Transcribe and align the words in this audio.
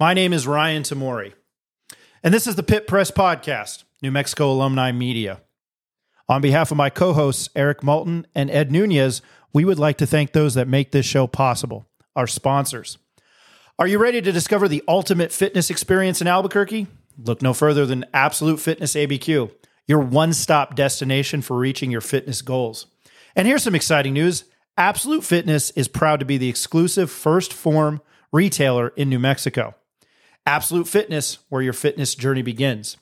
My 0.00 0.12
name 0.12 0.32
is 0.32 0.44
Ryan 0.44 0.82
Tomari, 0.82 1.34
and 2.24 2.34
this 2.34 2.48
is 2.48 2.56
the 2.56 2.64
Pit 2.64 2.88
Press 2.88 3.12
Podcast, 3.12 3.84
New 4.02 4.10
Mexico 4.10 4.50
Alumni 4.50 4.90
Media. 4.90 5.40
On 6.28 6.40
behalf 6.40 6.72
of 6.72 6.76
my 6.76 6.90
co 6.90 7.12
hosts, 7.12 7.48
Eric 7.54 7.84
Moulton 7.84 8.26
and 8.34 8.50
Ed 8.50 8.72
Nunez, 8.72 9.22
we 9.52 9.64
would 9.64 9.78
like 9.78 9.96
to 9.98 10.06
thank 10.06 10.32
those 10.32 10.54
that 10.54 10.66
make 10.66 10.90
this 10.90 11.06
show 11.06 11.28
possible, 11.28 11.86
our 12.16 12.26
sponsors. 12.26 12.98
Are 13.78 13.86
you 13.86 13.98
ready 13.98 14.20
to 14.20 14.32
discover 14.32 14.66
the 14.66 14.82
ultimate 14.88 15.30
fitness 15.30 15.70
experience 15.70 16.20
in 16.20 16.26
Albuquerque? 16.26 16.88
Look 17.16 17.40
no 17.40 17.54
further 17.54 17.86
than 17.86 18.04
Absolute 18.12 18.58
Fitness 18.58 18.94
ABQ, 18.94 19.52
your 19.86 20.00
one 20.00 20.32
stop 20.32 20.74
destination 20.74 21.40
for 21.40 21.56
reaching 21.56 21.92
your 21.92 22.00
fitness 22.00 22.42
goals. 22.42 22.86
And 23.36 23.46
here's 23.46 23.62
some 23.62 23.76
exciting 23.76 24.14
news 24.14 24.42
Absolute 24.76 25.22
Fitness 25.22 25.70
is 25.70 25.86
proud 25.86 26.18
to 26.18 26.26
be 26.26 26.36
the 26.36 26.48
exclusive 26.48 27.10
1st 27.10 27.52
Phorm 27.52 28.00
retailer 28.32 28.88
in 28.96 29.08
New 29.08 29.20
Mexico. 29.20 29.76
Absolute 30.46 30.88
Fitness, 30.88 31.38
where 31.48 31.62
your 31.62 31.72
fitness 31.72 32.14
journey 32.14 32.42
begins. 32.42 32.98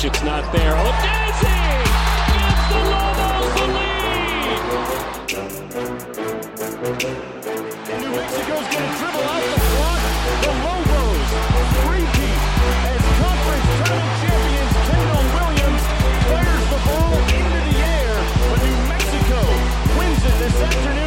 For 0.00 0.24
not 0.24 0.50
there. 0.50 0.72
Oh, 0.78 0.92
Daisy 1.04 1.60
gives 2.32 2.64
the 2.72 2.80
Lobos 2.88 3.52
the 3.52 3.66
lead. 3.68 4.56
New 8.00 8.08
Mexico's 8.16 8.64
going 8.72 8.80
to 8.80 8.96
dribble 8.96 9.28
out 9.28 9.44
the 9.44 9.60
front. 9.60 10.02
The 10.40 10.52
Lobos 10.64 11.28
repeat 11.84 12.40
as 12.88 13.00
conference 13.20 13.68
tournament 13.76 14.16
champions. 14.24 14.72
Kendall 14.88 15.24
Williams 15.36 15.84
fires 16.32 16.66
the 16.72 16.80
ball 16.80 17.12
into 17.36 17.60
the 17.68 17.76
air, 17.84 18.16
but 18.48 18.56
New 18.64 18.80
Mexico 18.88 19.40
wins 20.00 20.22
it 20.24 20.36
this 20.40 20.56
afternoon 20.62 20.99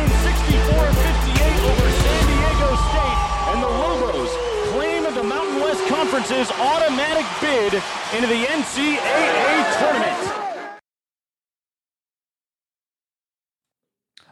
Conference's 6.03 6.51
automatic 6.51 7.25
bid 7.39 7.73
into 8.13 8.27
the 8.27 8.43
NCAA 8.43 9.79
tournament. 9.79 10.33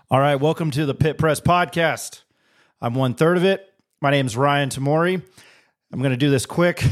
All 0.09 0.19
right, 0.19 0.35
welcome 0.35 0.69
to 0.71 0.85
the 0.85 0.93
Pit 0.93 1.17
Press 1.17 1.39
Podcast. 1.39 2.23
I'm 2.81 2.93
one 2.93 3.13
third 3.13 3.37
of 3.37 3.45
it. 3.45 3.73
My 4.01 4.11
name 4.11 4.25
is 4.25 4.35
Ryan 4.35 4.67
Tomari. 4.67 5.21
I'm 5.93 5.99
going 5.99 6.11
to 6.11 6.17
do 6.17 6.29
this 6.29 6.45
quick. 6.45 6.83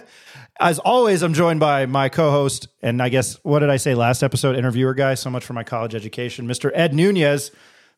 As 0.58 0.78
always, 0.78 1.20
I'm 1.20 1.34
joined 1.34 1.60
by 1.60 1.84
my 1.84 2.08
co 2.08 2.30
host, 2.30 2.68
and 2.80 3.02
I 3.02 3.10
guess, 3.10 3.34
what 3.42 3.58
did 3.58 3.68
I 3.68 3.76
say 3.76 3.94
last 3.94 4.22
episode? 4.22 4.56
Interviewer 4.56 4.94
guy, 4.94 5.12
so 5.12 5.28
much 5.28 5.44
for 5.44 5.52
my 5.52 5.62
college 5.62 5.94
education, 5.94 6.48
Mr. 6.48 6.70
Ed 6.72 6.94
Nunez, 6.94 7.50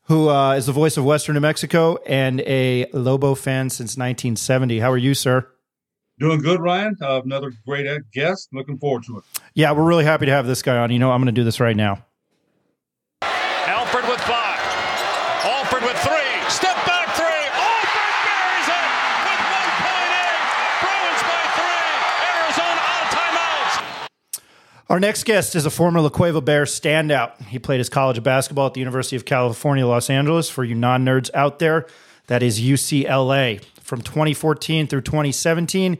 who 0.06 0.28
uh, 0.28 0.54
is 0.54 0.66
the 0.66 0.72
voice 0.72 0.96
of 0.96 1.04
Western 1.04 1.34
New 1.34 1.40
Mexico 1.40 1.96
and 2.08 2.40
a 2.40 2.86
Lobo 2.92 3.36
fan 3.36 3.70
since 3.70 3.96
1970. 3.96 4.80
How 4.80 4.90
are 4.90 4.98
you, 4.98 5.14
sir? 5.14 5.48
Doing 6.18 6.40
good, 6.40 6.60
Ryan. 6.60 6.96
Uh, 7.00 7.22
another 7.24 7.52
great 7.66 7.86
guest. 8.12 8.48
Looking 8.52 8.78
forward 8.78 9.02
to 9.04 9.18
it. 9.18 9.24
Yeah, 9.54 9.72
we're 9.72 9.84
really 9.84 10.04
happy 10.04 10.26
to 10.26 10.32
have 10.32 10.46
this 10.46 10.62
guy 10.62 10.76
on. 10.76 10.92
You 10.92 10.98
know, 11.00 11.10
I'm 11.10 11.20
going 11.20 11.26
to 11.34 11.40
do 11.40 11.44
this 11.44 11.58
right 11.58 11.76
now. 11.76 12.04
Alford 13.22 14.08
with 14.08 14.20
five. 14.20 14.60
Alford 15.44 15.82
with 15.82 15.96
three. 15.98 16.48
Step 16.48 16.76
back 16.86 17.14
three. 17.16 17.26
Alford 17.26 18.14
buries 18.30 18.68
it 18.70 18.86
with 19.26 19.42
1.8. 19.42 20.78
Bruins 20.82 21.22
by 21.26 21.42
three. 21.58 21.94
Arizona 22.30 22.80
out 22.80 23.02
of 23.02 23.10
timeouts. 23.18 24.48
Our 24.88 25.00
next 25.00 25.24
guest 25.24 25.56
is 25.56 25.66
a 25.66 25.70
former 25.70 26.00
La 26.00 26.10
Cueva 26.10 26.40
Bear 26.40 26.64
standout. 26.64 27.42
He 27.46 27.58
played 27.58 27.78
his 27.78 27.88
college 27.88 28.22
basketball 28.22 28.68
at 28.68 28.74
the 28.74 28.80
University 28.80 29.16
of 29.16 29.24
California, 29.24 29.84
Los 29.84 30.08
Angeles. 30.08 30.48
For 30.48 30.62
you 30.62 30.76
non 30.76 31.04
nerds 31.04 31.30
out 31.34 31.58
there, 31.58 31.86
that 32.28 32.42
is 32.42 32.60
UCLA. 32.60 33.64
From 33.84 34.00
2014 34.00 34.86
through 34.86 35.02
2017, 35.02 35.98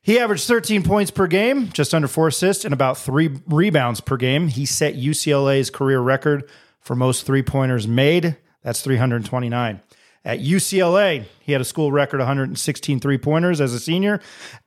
he 0.00 0.18
averaged 0.18 0.46
13 0.46 0.82
points 0.82 1.10
per 1.10 1.26
game, 1.26 1.68
just 1.70 1.92
under 1.94 2.08
four 2.08 2.28
assists, 2.28 2.64
and 2.64 2.72
about 2.72 2.96
three 2.96 3.38
rebounds 3.46 4.00
per 4.00 4.16
game. 4.16 4.48
He 4.48 4.64
set 4.64 4.94
UCLA's 4.94 5.68
career 5.68 6.00
record 6.00 6.48
for 6.80 6.96
most 6.96 7.26
three 7.26 7.42
pointers 7.42 7.86
made. 7.86 8.36
That's 8.62 8.80
329. 8.80 9.80
At 10.26 10.40
UCLA, 10.40 11.26
he 11.38 11.52
had 11.52 11.60
a 11.60 11.64
school 11.64 11.92
record 11.92 12.18
116 12.18 12.98
three 12.98 13.16
pointers 13.16 13.60
as 13.60 13.72
a 13.72 13.78
senior 13.78 14.20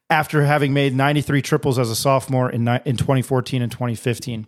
after 0.09 0.45
having 0.45 0.73
made 0.73 0.95
93 0.95 1.41
triples 1.41 1.77
as 1.77 1.89
a 1.89 1.97
sophomore 1.97 2.49
in, 2.49 2.65
in 2.85 2.95
2014 2.95 3.61
and 3.61 3.69
2015. 3.69 4.47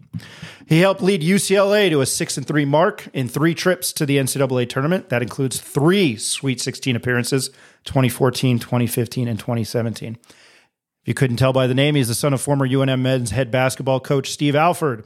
He 0.68 0.80
helped 0.80 1.02
lead 1.02 1.22
UCLA 1.22 1.90
to 1.90 2.00
a 2.00 2.06
6 2.06 2.38
and 2.38 2.48
3 2.48 2.64
mark 2.64 3.10
in 3.12 3.28
three 3.28 3.54
trips 3.54 3.92
to 3.92 4.06
the 4.06 4.18
NCAA 4.18 4.70
tournament. 4.70 5.10
That 5.10 5.22
includes 5.22 5.60
three 5.60 6.16
Sweet 6.16 6.62
16 6.62 6.96
appearances 6.96 7.50
2014, 7.84 8.58
2015, 8.60 9.28
and 9.28 9.38
2017. 9.38 10.18
If 10.24 11.08
you 11.08 11.14
couldn't 11.14 11.38
tell 11.38 11.52
by 11.52 11.68
the 11.68 11.76
name, 11.76 11.96
he's 11.96 12.08
the 12.08 12.16
son 12.16 12.34
of 12.34 12.40
former 12.40 12.66
UNM 12.66 13.02
men's 13.02 13.32
head 13.32 13.52
basketball 13.52 14.00
coach 14.00 14.30
Steve 14.30 14.56
Alford. 14.56 15.06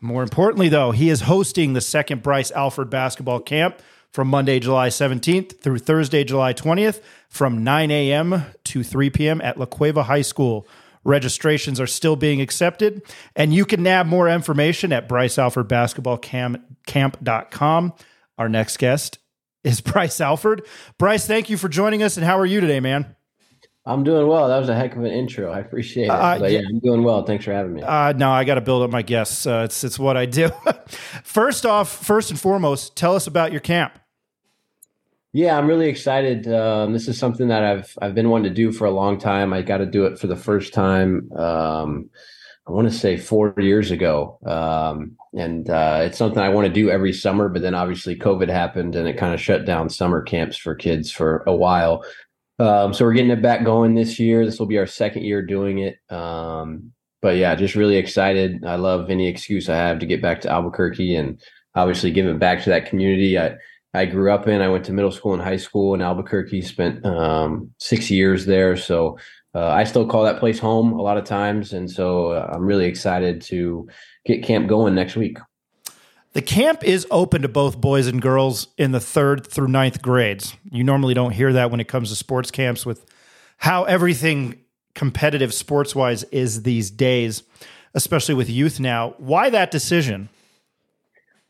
More 0.00 0.22
importantly, 0.22 0.68
though, 0.68 0.92
he 0.92 1.10
is 1.10 1.22
hosting 1.22 1.72
the 1.72 1.80
second 1.80 2.22
Bryce 2.22 2.52
Alford 2.52 2.88
basketball 2.88 3.40
camp 3.40 3.82
from 4.12 4.28
Monday, 4.28 4.60
July 4.60 4.88
17th 4.88 5.60
through 5.60 5.78
Thursday, 5.78 6.24
July 6.24 6.52
20th 6.52 7.00
from 7.28 7.62
9 7.62 7.90
a.m. 7.90 8.46
to 8.64 8.82
3 8.82 9.10
p.m. 9.10 9.40
at 9.40 9.58
La 9.58 9.66
Cueva 9.66 10.04
High 10.04 10.22
School. 10.22 10.66
Registrations 11.04 11.78
are 11.80 11.86
still 11.86 12.16
being 12.16 12.40
accepted, 12.40 13.02
and 13.34 13.54
you 13.54 13.64
can 13.64 13.82
nab 13.82 14.06
more 14.06 14.28
information 14.28 14.92
at 14.92 15.08
brycealfordbasketballcamp.com. 15.08 17.92
Our 18.36 18.48
next 18.48 18.76
guest 18.76 19.18
is 19.64 19.80
Bryce 19.80 20.20
Alford. 20.20 20.66
Bryce, 20.98 21.26
thank 21.26 21.48
you 21.48 21.56
for 21.56 21.68
joining 21.68 22.02
us, 22.02 22.18
and 22.18 22.26
how 22.26 22.38
are 22.38 22.46
you 22.46 22.60
today, 22.60 22.80
man? 22.80 23.16
I'm 23.86 24.04
doing 24.04 24.26
well. 24.26 24.48
That 24.48 24.58
was 24.58 24.68
a 24.68 24.74
heck 24.74 24.94
of 24.94 25.04
an 25.04 25.10
intro. 25.10 25.50
I 25.50 25.58
appreciate 25.58 26.04
it. 26.04 26.10
Uh, 26.10 26.38
but 26.38 26.52
yeah. 26.52 26.60
yeah, 26.60 26.68
I'm 26.68 26.80
doing 26.80 27.02
well. 27.02 27.24
Thanks 27.24 27.44
for 27.44 27.52
having 27.52 27.74
me. 27.74 27.82
Uh, 27.82 28.12
no, 28.12 28.30
I 28.30 28.44
got 28.44 28.56
to 28.56 28.60
build 28.60 28.82
up 28.82 28.90
my 28.90 29.02
guests. 29.02 29.46
Uh, 29.46 29.62
it's 29.64 29.82
it's 29.84 29.98
what 29.98 30.16
I 30.16 30.26
do. 30.26 30.50
first 31.24 31.64
off, 31.64 31.90
first 31.90 32.30
and 32.30 32.38
foremost, 32.38 32.96
tell 32.96 33.16
us 33.16 33.26
about 33.26 33.52
your 33.52 33.60
camp. 33.60 33.98
yeah, 35.32 35.56
I'm 35.56 35.66
really 35.66 35.88
excited. 35.88 36.46
Um, 36.52 36.92
this 36.92 37.08
is 37.08 37.18
something 37.18 37.48
that 37.48 37.62
I've 37.64 37.96
I've 38.02 38.14
been 38.14 38.28
wanting 38.28 38.50
to 38.50 38.54
do 38.54 38.70
for 38.70 38.84
a 38.86 38.90
long 38.90 39.18
time. 39.18 39.52
I 39.52 39.62
got 39.62 39.78
to 39.78 39.86
do 39.86 40.04
it 40.04 40.18
for 40.18 40.26
the 40.26 40.36
first 40.36 40.74
time. 40.74 41.30
Um, 41.32 42.10
I 42.68 42.72
want 42.72 42.88
to 42.88 42.94
say 42.96 43.16
four 43.16 43.54
years 43.56 43.90
ago, 43.90 44.38
um, 44.44 45.16
and 45.32 45.70
uh, 45.70 46.02
it's 46.04 46.18
something 46.18 46.40
I 46.40 46.50
want 46.50 46.66
to 46.66 46.72
do 46.72 46.90
every 46.90 47.14
summer. 47.14 47.48
But 47.48 47.62
then 47.62 47.74
obviously 47.74 48.14
COVID 48.14 48.48
happened, 48.48 48.94
and 48.94 49.08
it 49.08 49.16
kind 49.16 49.32
of 49.32 49.40
shut 49.40 49.64
down 49.64 49.88
summer 49.88 50.20
camps 50.22 50.58
for 50.58 50.74
kids 50.74 51.10
for 51.10 51.42
a 51.46 51.54
while. 51.54 52.04
Um, 52.60 52.92
so 52.92 53.06
we're 53.06 53.14
getting 53.14 53.30
it 53.30 53.40
back 53.40 53.64
going 53.64 53.94
this 53.94 54.20
year. 54.20 54.44
This 54.44 54.58
will 54.58 54.66
be 54.66 54.76
our 54.76 54.86
second 54.86 55.24
year 55.24 55.40
doing 55.40 55.78
it. 55.78 55.98
Um, 56.10 56.92
but 57.22 57.36
yeah, 57.36 57.54
just 57.54 57.74
really 57.74 57.96
excited. 57.96 58.64
I 58.66 58.76
love 58.76 59.08
any 59.08 59.28
excuse 59.28 59.70
I 59.70 59.76
have 59.76 59.98
to 60.00 60.06
get 60.06 60.20
back 60.20 60.42
to 60.42 60.50
Albuquerque 60.50 61.16
and 61.16 61.40
obviously 61.74 62.10
give 62.10 62.26
it 62.26 62.38
back 62.38 62.62
to 62.64 62.70
that 62.70 62.86
community. 62.86 63.38
I 63.38 63.56
I 63.94 64.04
grew 64.04 64.30
up 64.30 64.46
in. 64.46 64.60
I 64.60 64.68
went 64.68 64.84
to 64.84 64.92
middle 64.92 65.10
school 65.10 65.32
and 65.32 65.42
high 65.42 65.56
school 65.56 65.94
in 65.94 66.02
Albuquerque. 66.02 66.60
Spent 66.60 67.04
um, 67.04 67.70
six 67.78 68.10
years 68.10 68.44
there, 68.44 68.76
so 68.76 69.18
uh, 69.54 69.68
I 69.68 69.84
still 69.84 70.06
call 70.06 70.24
that 70.24 70.38
place 70.38 70.58
home 70.58 70.92
a 70.92 71.02
lot 71.02 71.16
of 71.16 71.24
times. 71.24 71.72
And 71.72 71.90
so 71.90 72.32
uh, 72.32 72.50
I'm 72.52 72.62
really 72.62 72.86
excited 72.86 73.40
to 73.42 73.88
get 74.26 74.44
camp 74.44 74.68
going 74.68 74.94
next 74.94 75.16
week. 75.16 75.38
The 76.32 76.42
camp 76.42 76.84
is 76.84 77.08
open 77.10 77.42
to 77.42 77.48
both 77.48 77.80
boys 77.80 78.06
and 78.06 78.22
girls 78.22 78.68
in 78.78 78.92
the 78.92 79.00
third 79.00 79.44
through 79.44 79.66
ninth 79.66 80.00
grades. 80.00 80.54
You 80.70 80.84
normally 80.84 81.12
don't 81.12 81.32
hear 81.32 81.52
that 81.52 81.72
when 81.72 81.80
it 81.80 81.88
comes 81.88 82.10
to 82.10 82.16
sports 82.16 82.52
camps 82.52 82.86
with 82.86 83.04
how 83.56 83.82
everything 83.84 84.60
competitive 84.94 85.52
sports 85.52 85.94
wise 85.94 86.22
is 86.24 86.62
these 86.62 86.88
days, 86.90 87.42
especially 87.94 88.34
with 88.34 88.48
youth 88.48 88.78
now. 88.78 89.14
Why 89.18 89.50
that 89.50 89.72
decision? 89.72 90.28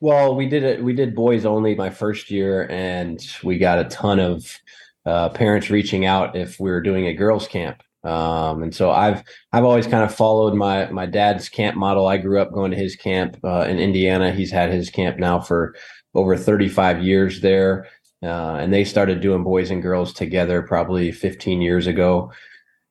Well, 0.00 0.34
we 0.34 0.48
did 0.48 0.62
it. 0.62 0.82
We 0.82 0.94
did 0.94 1.14
boys 1.14 1.44
only 1.44 1.74
my 1.74 1.90
first 1.90 2.30
year, 2.30 2.66
and 2.70 3.20
we 3.44 3.58
got 3.58 3.80
a 3.80 3.84
ton 3.84 4.18
of 4.18 4.58
uh, 5.04 5.28
parents 5.28 5.68
reaching 5.68 6.06
out 6.06 6.36
if 6.36 6.58
we 6.58 6.70
were 6.70 6.80
doing 6.80 7.06
a 7.06 7.12
girls' 7.12 7.46
camp. 7.46 7.82
Um, 8.02 8.62
and 8.62 8.74
so 8.74 8.90
I've 8.90 9.22
I've 9.52 9.64
always 9.64 9.86
kind 9.86 10.04
of 10.04 10.14
followed 10.14 10.54
my 10.54 10.90
my 10.90 11.06
dad's 11.06 11.48
camp 11.48 11.76
model. 11.76 12.06
I 12.06 12.16
grew 12.16 12.40
up 12.40 12.52
going 12.52 12.70
to 12.70 12.76
his 12.76 12.96
camp 12.96 13.36
uh, 13.44 13.66
in 13.68 13.78
Indiana. 13.78 14.32
He's 14.32 14.50
had 14.50 14.72
his 14.72 14.90
camp 14.90 15.18
now 15.18 15.40
for 15.40 15.74
over 16.14 16.36
35 16.36 17.02
years 17.02 17.40
there, 17.40 17.86
uh, 18.22 18.54
and 18.54 18.72
they 18.72 18.84
started 18.84 19.20
doing 19.20 19.44
boys 19.44 19.70
and 19.70 19.82
girls 19.82 20.12
together 20.12 20.62
probably 20.62 21.12
15 21.12 21.60
years 21.60 21.86
ago. 21.86 22.32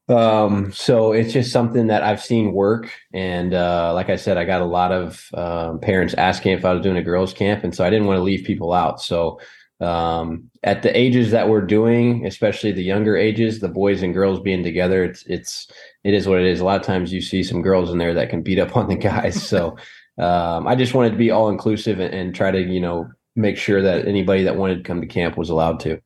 Um, 0.10 0.72
so 0.72 1.12
it's 1.12 1.32
just 1.32 1.52
something 1.52 1.88
that 1.88 2.02
I've 2.02 2.22
seen 2.22 2.52
work. 2.52 2.92
And 3.14 3.54
uh, 3.54 3.94
like 3.94 4.10
I 4.10 4.16
said, 4.16 4.38
I 4.38 4.44
got 4.46 4.62
a 4.62 4.66
lot 4.66 4.92
of 4.92 5.30
um, 5.36 5.80
parents 5.80 6.16
asking 6.16 6.54
if 6.54 6.66
I 6.66 6.74
was 6.74 6.82
doing 6.82 6.98
a 6.98 7.04
girls' 7.04 7.34
camp, 7.34 7.64
and 7.64 7.76
so 7.76 7.86
I 7.86 7.90
didn't 7.90 8.08
want 8.08 8.18
to 8.18 8.24
leave 8.24 8.46
people 8.46 8.74
out. 8.74 9.02
So 9.02 9.40
um, 9.82 10.50
at 10.64 10.84
the 10.84 10.98
ages 10.98 11.32
that 11.32 11.48
we're 11.48 11.62
doing, 11.62 12.26
especially 12.26 12.72
the 12.72 12.84
younger 12.84 13.16
ages, 13.16 13.60
the 13.60 13.70
boys 13.70 14.04
and 14.04 14.14
girls 14.14 14.40
being 14.40 14.64
together, 14.64 15.04
it's 15.04 15.24
it's 15.24 15.68
it 16.04 16.14
is 16.14 16.28
what 16.28 16.40
it 16.40 16.46
is. 16.46 16.60
A 16.60 16.66
lot 16.66 16.80
of 16.80 16.86
times 16.86 17.14
you 17.14 17.22
see 17.22 17.44
some 17.44 17.62
girls 17.62 17.92
in 17.92 17.98
there 17.98 18.14
that 18.14 18.30
can 18.30 18.42
beat 18.42 18.60
up 18.60 18.76
on 18.78 18.88
the 18.88 18.96
guys. 18.96 19.42
So 19.42 19.78
um, 20.18 20.68
I 20.68 20.76
just 20.76 20.94
wanted 20.94 21.12
to 21.12 21.18
be 21.18 21.32
all 21.32 21.50
inclusive 21.50 22.00
and, 22.00 22.14
and 22.14 22.36
try 22.36 22.52
to 22.52 22.62
you 22.62 22.80
know 22.80 23.10
make 23.36 23.58
sure 23.58 23.82
that 23.82 24.08
anybody 24.08 24.44
that 24.44 24.58
wanted 24.58 24.78
to 24.78 24.84
come 24.84 25.02
to 25.02 25.08
camp 25.08 25.38
was 25.38 25.50
allowed 25.50 25.80
to. 25.82 26.02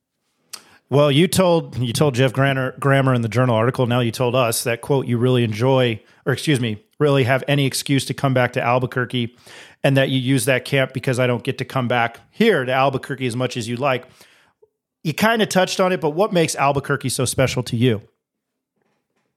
Well, 0.94 1.10
you 1.10 1.26
told 1.26 1.76
you 1.76 1.92
told 1.92 2.14
Geoff 2.14 2.32
Grammer, 2.32 2.72
Grammer 2.78 3.14
in 3.14 3.22
the 3.22 3.28
journal 3.28 3.56
article. 3.56 3.84
Now 3.88 3.98
you 3.98 4.12
told 4.12 4.36
us 4.36 4.62
that 4.62 4.80
quote 4.80 5.08
you 5.08 5.18
really 5.18 5.42
enjoy, 5.42 6.00
or 6.24 6.32
excuse 6.32 6.60
me, 6.60 6.84
really 7.00 7.24
have 7.24 7.42
any 7.48 7.66
excuse 7.66 8.04
to 8.04 8.14
come 8.14 8.32
back 8.32 8.52
to 8.52 8.62
Albuquerque, 8.62 9.36
and 9.82 9.96
that 9.96 10.10
you 10.10 10.20
use 10.20 10.44
that 10.44 10.64
camp 10.64 10.92
because 10.92 11.18
I 11.18 11.26
don't 11.26 11.42
get 11.42 11.58
to 11.58 11.64
come 11.64 11.88
back 11.88 12.20
here 12.30 12.64
to 12.64 12.72
Albuquerque 12.72 13.26
as 13.26 13.34
much 13.34 13.56
as 13.56 13.68
you 13.68 13.74
like. 13.74 14.06
You 15.02 15.12
kind 15.12 15.42
of 15.42 15.48
touched 15.48 15.80
on 15.80 15.90
it, 15.90 16.00
but 16.00 16.10
what 16.10 16.32
makes 16.32 16.54
Albuquerque 16.54 17.08
so 17.08 17.24
special 17.24 17.64
to 17.64 17.76
you? 17.76 18.00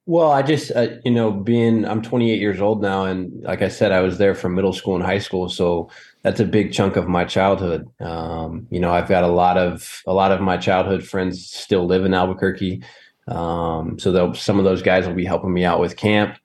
Well, 0.05 0.31
I 0.31 0.43
just, 0.43 0.71
uh, 0.75 0.89
you 1.03 1.11
know, 1.11 1.31
being, 1.31 1.85
I'm 1.85 2.03
28 2.03 2.39
years 2.39 2.61
old 2.61 2.83
now. 2.83 3.05
And 3.05 3.43
like 3.43 3.63
I 3.63 3.67
said, 3.67 3.91
I 3.91 4.01
was 4.01 4.19
there 4.19 4.35
from 4.35 4.53
middle 4.53 4.73
school 4.73 4.95
and 4.95 5.03
high 5.03 5.17
school. 5.17 5.49
So 5.49 5.89
that's 6.27 6.41
a 6.41 6.45
big 6.45 6.73
chunk 6.73 6.97
of 6.97 7.07
my 7.07 7.23
childhood. 7.23 7.87
Um, 8.01 8.67
you 8.69 8.81
know, 8.81 8.91
I've 8.91 9.07
got 9.07 9.23
a 9.23 9.27
lot 9.27 9.57
of, 9.57 10.01
a 10.05 10.13
lot 10.13 10.33
of 10.33 10.41
my 10.41 10.57
childhood 10.57 11.07
friends 11.07 11.49
still 11.49 11.85
live 11.85 12.03
in 12.03 12.13
Albuquerque. 12.13 12.83
Um, 13.29 13.97
so 13.97 14.33
some 14.33 14.59
of 14.59 14.65
those 14.65 14.81
guys 14.81 15.07
will 15.07 15.13
be 15.13 15.23
helping 15.23 15.53
me 15.53 15.63
out 15.63 15.79
with 15.79 15.95
camp. 15.95 16.37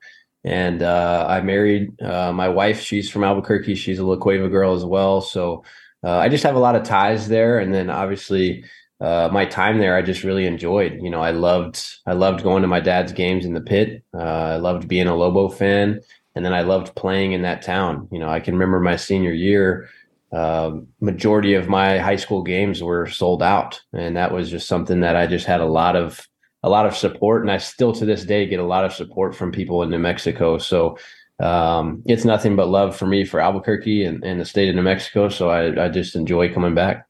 And 0.45 0.81
uh, 0.81 1.25
I 1.27 1.41
married 1.41 2.01
uh, 2.01 2.31
my 2.31 2.47
wife. 2.47 2.79
She's 2.79 3.11
from 3.11 3.25
Albuquerque. 3.25 3.75
She's 3.75 3.99
a 3.99 4.05
La 4.05 4.15
Cueva 4.15 4.47
girl 4.47 4.73
as 4.73 4.85
well. 4.85 5.19
So 5.19 5.65
uh, 6.01 6.15
I 6.15 6.29
just 6.29 6.45
have 6.45 6.55
a 6.55 6.59
lot 6.59 6.77
of 6.77 6.83
ties 6.83 7.27
there. 7.27 7.59
And 7.59 7.73
then 7.73 7.89
obviously, 7.89 8.63
uh, 9.01 9.27
my 9.33 9.43
time 9.43 9.79
there, 9.79 9.97
I 9.97 10.01
just 10.01 10.23
really 10.23 10.45
enjoyed. 10.45 10.97
You 11.01 11.09
know, 11.09 11.19
I 11.21 11.31
loved 11.31 11.83
I 12.05 12.13
loved 12.13 12.41
going 12.41 12.61
to 12.61 12.69
my 12.69 12.79
dad's 12.79 13.11
games 13.11 13.43
in 13.43 13.53
the 13.53 13.59
pit. 13.59 14.01
Uh, 14.13 14.53
I 14.53 14.55
loved 14.55 14.87
being 14.87 15.07
a 15.07 15.15
Lobo 15.15 15.49
fan, 15.49 15.99
and 16.35 16.43
then 16.43 16.53
I 16.53 16.61
loved 16.61 16.95
playing 16.95 17.33
in 17.33 17.43
that 17.43 17.61
town. 17.61 18.07
You 18.11 18.19
know, 18.19 18.29
I 18.29 18.39
can 18.39 18.55
remember 18.55 18.79
my 18.79 18.95
senior 18.95 19.33
year. 19.33 19.89
Uh, 20.31 20.79
majority 20.99 21.53
of 21.53 21.67
my 21.69 21.99
high 21.99 22.15
school 22.15 22.41
games 22.41 22.81
were 22.81 23.07
sold 23.07 23.43
out, 23.43 23.81
and 23.93 24.17
that 24.17 24.31
was 24.31 24.49
just 24.49 24.67
something 24.67 25.01
that 25.01 25.15
I 25.15 25.27
just 25.27 25.45
had 25.45 25.61
a 25.61 25.65
lot 25.65 25.95
of 25.95 26.27
a 26.63 26.69
lot 26.69 26.85
of 26.85 26.95
support, 26.95 27.41
and 27.41 27.51
I 27.51 27.57
still 27.57 27.93
to 27.93 28.05
this 28.05 28.23
day 28.23 28.47
get 28.47 28.59
a 28.59 28.65
lot 28.65 28.85
of 28.85 28.93
support 28.93 29.35
from 29.35 29.51
people 29.51 29.83
in 29.83 29.89
New 29.89 29.99
Mexico. 29.99 30.57
So 30.57 30.97
um, 31.39 32.01
it's 32.05 32.25
nothing 32.25 32.55
but 32.55 32.69
love 32.69 32.95
for 32.95 33.05
me 33.05 33.25
for 33.25 33.39
Albuquerque 33.39 34.05
and, 34.05 34.23
and 34.23 34.39
the 34.39 34.45
state 34.45 34.69
of 34.69 34.75
New 34.75 34.81
Mexico. 34.81 35.29
So 35.29 35.49
I, 35.49 35.85
I 35.85 35.89
just 35.89 36.15
enjoy 36.15 36.53
coming 36.53 36.73
back. 36.73 37.05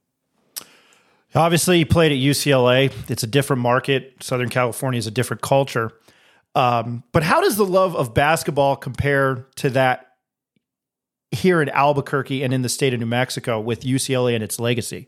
Obviously, 1.35 1.77
he 1.77 1.85
played 1.85 2.11
at 2.11 2.17
UCLA. 2.17 2.91
It's 3.09 3.23
a 3.23 3.27
different 3.27 3.61
market. 3.61 4.15
Southern 4.21 4.49
California 4.49 4.97
is 4.97 5.07
a 5.07 5.11
different 5.11 5.41
culture. 5.41 5.91
Um, 6.55 7.03
but 7.11 7.23
how 7.23 7.41
does 7.41 7.57
the 7.57 7.65
love 7.65 7.95
of 7.95 8.13
basketball 8.13 8.75
compare 8.75 9.47
to 9.55 9.69
that 9.71 10.07
here 11.31 11.61
in 11.61 11.69
Albuquerque 11.69 12.43
and 12.43 12.53
in 12.53 12.61
the 12.61 12.69
state 12.69 12.93
of 12.93 12.99
New 12.99 13.07
Mexico 13.07 13.59
with 13.59 13.81
UCLA 13.81 14.35
and 14.35 14.43
its 14.43 14.59
legacy? 14.59 15.07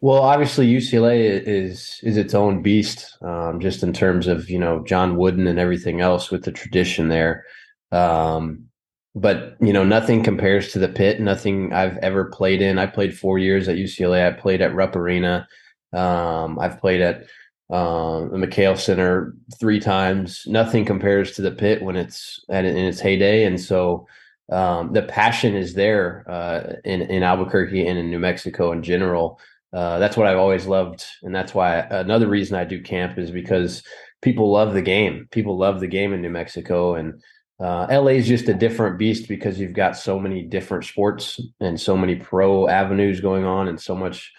Well, 0.00 0.22
obviously 0.22 0.66
UCLA 0.66 1.42
is 1.46 2.00
is 2.02 2.16
its 2.16 2.34
own 2.34 2.60
beast, 2.60 3.16
um, 3.22 3.60
just 3.60 3.82
in 3.82 3.92
terms 3.92 4.26
of 4.26 4.50
you 4.50 4.58
know 4.58 4.82
John 4.84 5.16
Wooden 5.16 5.46
and 5.46 5.58
everything 5.58 6.00
else 6.00 6.30
with 6.30 6.44
the 6.44 6.52
tradition 6.52 7.08
there. 7.08 7.44
Um, 7.92 8.68
but 9.14 9.56
you 9.60 9.72
know 9.72 9.84
nothing 9.84 10.22
compares 10.22 10.72
to 10.72 10.78
the 10.78 10.88
pit 10.88 11.20
nothing 11.20 11.72
i've 11.72 11.98
ever 11.98 12.24
played 12.26 12.62
in 12.62 12.78
i 12.78 12.86
played 12.86 13.16
four 13.16 13.38
years 13.38 13.68
at 13.68 13.76
ucla 13.76 14.26
i 14.26 14.32
played 14.32 14.62
at 14.62 14.74
rupp 14.74 14.96
arena 14.96 15.46
um, 15.92 16.58
i've 16.58 16.80
played 16.80 17.00
at 17.00 17.24
uh, 17.72 18.20
the 18.28 18.36
mckale 18.36 18.78
center 18.78 19.34
three 19.58 19.80
times. 19.80 20.44
Nothing 20.46 20.84
compares 20.84 21.32
to 21.32 21.42
the 21.42 21.50
pit 21.50 21.82
when 21.82 21.96
it's 21.96 22.44
at 22.50 22.66
in 22.66 22.76
its 22.76 23.00
heyday. 23.00 23.44
And 23.44 23.58
so 23.58 24.06
um, 24.50 24.92
the 24.92 25.02
passion 25.02 25.56
is 25.56 25.72
there 25.72 26.24
uh, 26.28 26.74
in, 26.84 27.00
in 27.02 27.22
albuquerque 27.22 27.86
and 27.86 27.98
in 27.98 28.10
new 28.10 28.18
mexico 28.18 28.72
in 28.72 28.82
general. 28.82 29.40
Uh, 29.72 29.98
that's 29.98 30.18
what 30.18 30.26
i've 30.26 30.38
always 30.38 30.66
loved. 30.66 31.02
And 31.22 31.34
that's 31.34 31.54
why 31.54 31.78
another 31.78 32.28
reason 32.28 32.56
i 32.56 32.64
do 32.64 32.82
camp 32.82 33.18
is 33.18 33.30
because 33.30 33.82
people 34.20 34.52
love 34.52 34.74
the 34.74 34.82
game. 34.82 35.26
People 35.30 35.56
love 35.56 35.80
the 35.80 35.86
game 35.86 36.12
in 36.12 36.20
new 36.20 36.28
mexico. 36.28 36.94
And 36.94 37.22
uh, 37.58 37.86
LA 37.90 38.12
is 38.12 38.28
just 38.28 38.48
a 38.48 38.54
different 38.54 38.98
beast 38.98 39.28
because 39.28 39.58
you've 39.58 39.72
got 39.72 39.96
so 39.96 40.18
many 40.18 40.42
different 40.42 40.84
sports 40.84 41.40
and 41.60 41.80
so 41.80 41.96
many 41.96 42.16
pro 42.16 42.68
avenues 42.68 43.20
going 43.20 43.44
on, 43.44 43.68
and 43.68 43.80
so 43.80 43.94
much. 43.94 44.32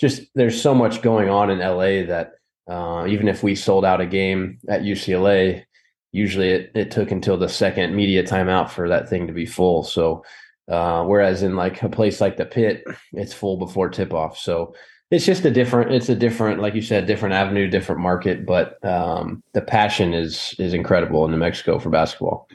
Just 0.00 0.22
there's 0.34 0.60
so 0.60 0.74
much 0.74 1.02
going 1.02 1.28
on 1.28 1.50
in 1.50 1.58
LA 1.58 2.06
that 2.06 2.39
uh, 2.70 3.04
even 3.08 3.26
if 3.26 3.42
we 3.42 3.56
sold 3.56 3.84
out 3.84 4.00
a 4.00 4.06
game 4.06 4.58
at 4.68 4.82
UCLA, 4.82 5.64
usually 6.12 6.50
it, 6.50 6.70
it 6.76 6.90
took 6.92 7.10
until 7.10 7.36
the 7.36 7.48
second 7.48 7.96
media 7.96 8.22
timeout 8.22 8.70
for 8.70 8.88
that 8.88 9.08
thing 9.08 9.26
to 9.26 9.32
be 9.32 9.44
full. 9.44 9.82
So, 9.82 10.24
uh, 10.68 11.02
whereas 11.02 11.42
in 11.42 11.56
like 11.56 11.82
a 11.82 11.88
place 11.88 12.20
like 12.20 12.36
the 12.36 12.44
pit, 12.44 12.84
it's 13.12 13.34
full 13.34 13.56
before 13.56 13.88
tip 13.88 14.14
off. 14.14 14.38
So 14.38 14.72
it's 15.10 15.26
just 15.26 15.44
a 15.44 15.50
different, 15.50 15.92
it's 15.92 16.08
a 16.08 16.14
different, 16.14 16.60
like 16.60 16.74
you 16.74 16.82
said, 16.82 17.06
different 17.06 17.34
avenue, 17.34 17.68
different 17.68 18.00
market, 18.00 18.46
but 18.46 18.82
um, 18.84 19.42
the 19.52 19.62
passion 19.62 20.14
is 20.14 20.54
is 20.58 20.72
incredible 20.72 21.24
in 21.24 21.32
New 21.32 21.38
Mexico 21.38 21.80
for 21.80 21.90
basketball. 21.90 22.48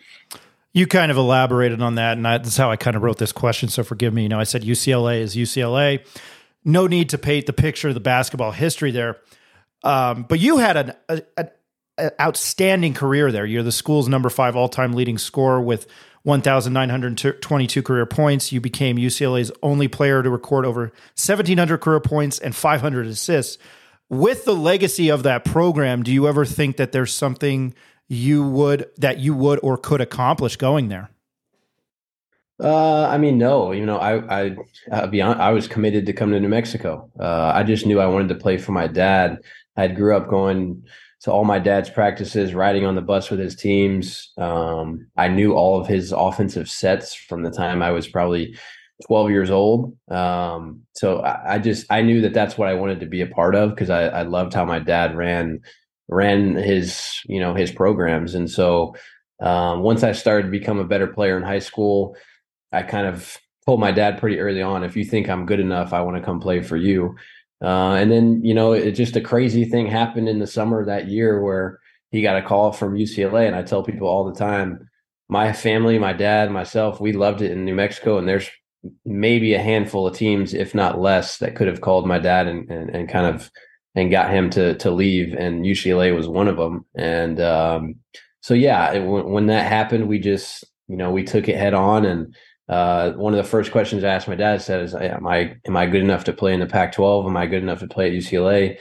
You 0.72 0.88
kind 0.88 1.12
of 1.12 1.18
elaborated 1.18 1.82
on 1.82 1.96
that, 1.96 2.16
and 2.16 2.26
that's 2.26 2.56
how 2.56 2.72
I 2.72 2.78
kind 2.78 2.96
of 2.96 3.02
wrote 3.02 3.18
this 3.18 3.34
question. 3.34 3.68
So 3.68 3.84
forgive 3.84 4.14
me. 4.14 4.24
You 4.24 4.30
know, 4.30 4.40
I 4.40 4.46
said 4.46 4.64
UCLA 4.64 5.20
is 5.20 5.36
UCLA. 5.36 6.06
No 6.64 6.88
need 6.88 7.10
to 7.10 7.18
paint 7.18 7.46
the 7.46 7.54
picture 7.54 7.90
of 7.90 7.94
the 7.94 8.00
basketball 8.00 8.52
history 8.52 8.92
there, 8.92 9.18
um, 9.86 10.24
but 10.24 10.40
you 10.40 10.58
had 10.58 10.78
an, 10.78 10.94
a, 11.08 11.22
a, 11.38 11.48
a 11.98 12.22
outstanding 12.22 12.94
career 12.94 13.32
there. 13.32 13.46
You're 13.46 13.64
the 13.64 13.72
school's 13.72 14.10
number 14.10 14.30
five 14.30 14.56
all 14.56 14.68
time 14.68 14.94
leading 14.94 15.18
scorer 15.18 15.62
with 15.62 15.88
1,922 16.24 17.84
career 17.84 18.06
points. 18.08 18.52
You 18.52 18.60
became 18.60 18.98
UCLA's 18.98 19.52
only 19.62 19.88
player 19.88 20.24
to 20.24 20.30
record 20.30 20.66
over 20.66 20.86
1,700 21.16 21.78
career 21.78 22.00
points 22.00 22.40
and 22.40 22.56
500 22.56 23.06
assists. 23.06 23.60
With 24.10 24.44
the 24.46 24.56
legacy 24.56 25.10
of 25.10 25.24
that 25.24 25.46
program, 25.46 26.02
do 26.02 26.12
you 26.12 26.28
ever 26.28 26.46
think 26.46 26.78
that 26.78 26.92
there's 26.92 27.14
something 27.14 27.76
you 28.08 28.48
would 28.48 28.88
that 28.98 29.20
you 29.20 29.34
would 29.34 29.60
or 29.64 29.78
could 29.78 30.02
accomplish 30.02 30.58
going 30.58 30.90
there? 30.90 31.10
Uh, 32.60 33.08
I 33.08 33.18
mean, 33.18 33.38
no. 33.38 33.72
You 33.72 33.86
know, 33.86 33.98
I 33.98 34.44
I 34.44 34.56
I'll 34.92 35.08
be 35.08 35.22
honest, 35.22 35.42
I 35.42 35.52
was 35.52 35.68
committed 35.68 36.06
to 36.06 36.14
come 36.14 36.32
to 36.32 36.40
New 36.40 36.50
Mexico. 36.50 37.10
Uh, 37.20 37.52
I 37.54 37.64
just 37.64 37.86
knew 37.86 38.00
I 38.00 38.06
wanted 38.06 38.30
to 38.30 38.36
play 38.36 38.58
for 38.58 38.72
my 38.72 38.88
dad. 38.88 39.40
I 39.78 39.88
grew 39.88 40.16
up 40.16 40.30
going 40.30 40.84
to 41.22 41.32
all 41.32 41.46
my 41.46 41.60
dad's 41.60 41.90
practices, 41.90 42.54
riding 42.54 42.86
on 42.86 42.96
the 42.96 43.02
bus 43.02 43.30
with 43.30 43.40
his 43.40 43.56
teams. 43.56 44.32
Um, 44.38 45.08
I 45.18 45.28
knew 45.28 45.54
all 45.54 45.80
of 45.80 45.88
his 45.88 46.12
offensive 46.12 46.70
sets 46.70 47.14
from 47.16 47.44
the 47.44 47.52
time 47.52 47.82
I 47.82 47.92
was 47.92 48.08
probably 48.08 48.56
12 49.08 49.30
years 49.30 49.50
old. 49.50 49.98
Um, 50.10 50.82
so 50.94 51.20
I, 51.22 51.56
I, 51.56 51.60
just 51.60 51.86
I 51.90 52.02
knew 52.02 52.22
that 52.22 52.34
that's 52.34 52.58
what 52.58 52.70
I 52.70 52.76
wanted 52.76 53.00
to 53.02 53.06
be 53.06 53.22
a 53.22 53.28
part 53.28 53.56
of 53.56 53.72
because 53.72 53.90
I, 53.90 54.08
I 54.08 54.22
loved 54.22 54.54
how 54.54 54.66
my 54.66 54.80
dad 54.80 55.16
ran 55.16 55.62
ran 56.08 56.56
his 56.56 57.22
you 57.26 57.40
know 57.40 57.54
his 57.54 57.72
programs 57.72 58.36
and 58.36 58.50
so 58.50 58.96
um, 59.42 59.82
once 59.82 60.04
i 60.04 60.12
started 60.12 60.44
to 60.44 60.52
become 60.52 60.80
a 60.80 60.86
better 60.86 61.08
player 61.08 61.36
in 61.38 61.44
high 61.44 61.60
school 61.60 62.16
i 62.72 62.82
kind 62.84 63.08
of 63.08 63.38
told 63.66 63.80
my 63.80 63.92
dad 63.92 64.20
pretty 64.20 64.40
early 64.40 64.62
on 64.62 64.84
if 64.84 64.96
you 64.96 65.04
think 65.04 65.28
i'm 65.28 65.46
good 65.46 65.60
enough 65.60 65.94
i 65.94 66.02
want 66.02 66.16
to 66.16 66.24
come 66.24 66.40
play 66.40 66.62
for 66.62 66.78
you 66.78 67.16
uh, 67.64 67.94
and 67.94 68.12
then 68.12 68.44
you 68.44 68.54
know 68.54 68.74
it 68.74 68.92
just 68.92 69.16
a 69.16 69.22
crazy 69.22 69.66
thing 69.66 69.88
happened 69.88 70.30
in 70.30 70.40
the 70.40 70.48
summer 70.48 70.86
that 70.86 71.08
year 71.08 71.42
where 71.42 71.80
he 72.12 72.22
got 72.22 72.38
a 72.38 72.42
call 72.42 72.72
from 72.72 72.96
ucla 72.96 73.46
and 73.46 73.56
i 73.56 73.64
tell 73.64 73.84
people 73.84 74.08
all 74.08 74.26
the 74.26 74.38
time 74.38 74.90
my 75.30 75.54
family 75.54 75.98
my 75.98 76.14
dad 76.14 76.52
myself 76.52 77.00
we 77.00 77.14
loved 77.14 77.42
it 77.42 77.52
in 77.52 77.66
new 77.66 77.76
mexico 77.76 78.18
and 78.18 78.28
there's 78.28 78.50
maybe 79.04 79.54
a 79.54 79.62
handful 79.62 80.08
of 80.08 80.16
teams 80.16 80.54
if 80.54 80.76
not 80.76 81.00
less 81.00 81.40
that 81.40 81.56
could 81.56 81.68
have 81.68 81.82
called 81.82 82.06
my 82.06 82.20
dad 82.20 82.48
and, 82.48 82.70
and, 82.70 82.90
and 82.92 83.10
kind 83.10 83.26
of 83.26 83.50
and 83.96 84.12
got 84.12 84.30
him 84.30 84.50
to 84.52 84.76
to 84.76 84.92
leave, 84.92 85.34
and 85.34 85.66
UCLA 85.66 86.16
was 86.16 86.28
one 86.28 86.48
of 86.48 86.58
them. 86.58 86.86
And 86.96 87.40
um, 87.40 87.96
so 88.42 88.54
yeah, 88.54 88.92
it, 88.92 89.00
when, 89.00 89.30
when 89.30 89.46
that 89.48 89.68
happened, 89.68 90.08
we 90.08 90.20
just 90.20 90.66
you 90.88 90.98
know 90.98 91.12
we 91.12 91.24
took 91.24 91.48
it 91.48 91.58
head 91.58 91.74
on 91.74 92.06
and 92.06 92.36
uh, 92.68 93.12
one 93.12 93.34
of 93.34 93.38
the 93.38 93.50
first 93.50 93.72
questions 93.72 94.04
I 94.04 94.10
asked 94.10 94.28
my 94.28 94.36
dad 94.36 94.62
says, 94.62 94.96
"Am 94.96 95.28
I 95.28 95.56
am 95.68 95.78
I 95.78 95.86
good 95.86 96.02
enough 96.02 96.24
to 96.26 96.34
play 96.34 96.54
in 96.54 96.60
the 96.60 96.66
Pac-12? 96.66 97.28
Am 97.28 97.38
I 97.38 97.46
good 97.46 97.62
enough 97.62 97.80
to 97.80 97.88
play 97.88 98.08
at 98.08 98.14
UCLA?" 98.14 98.78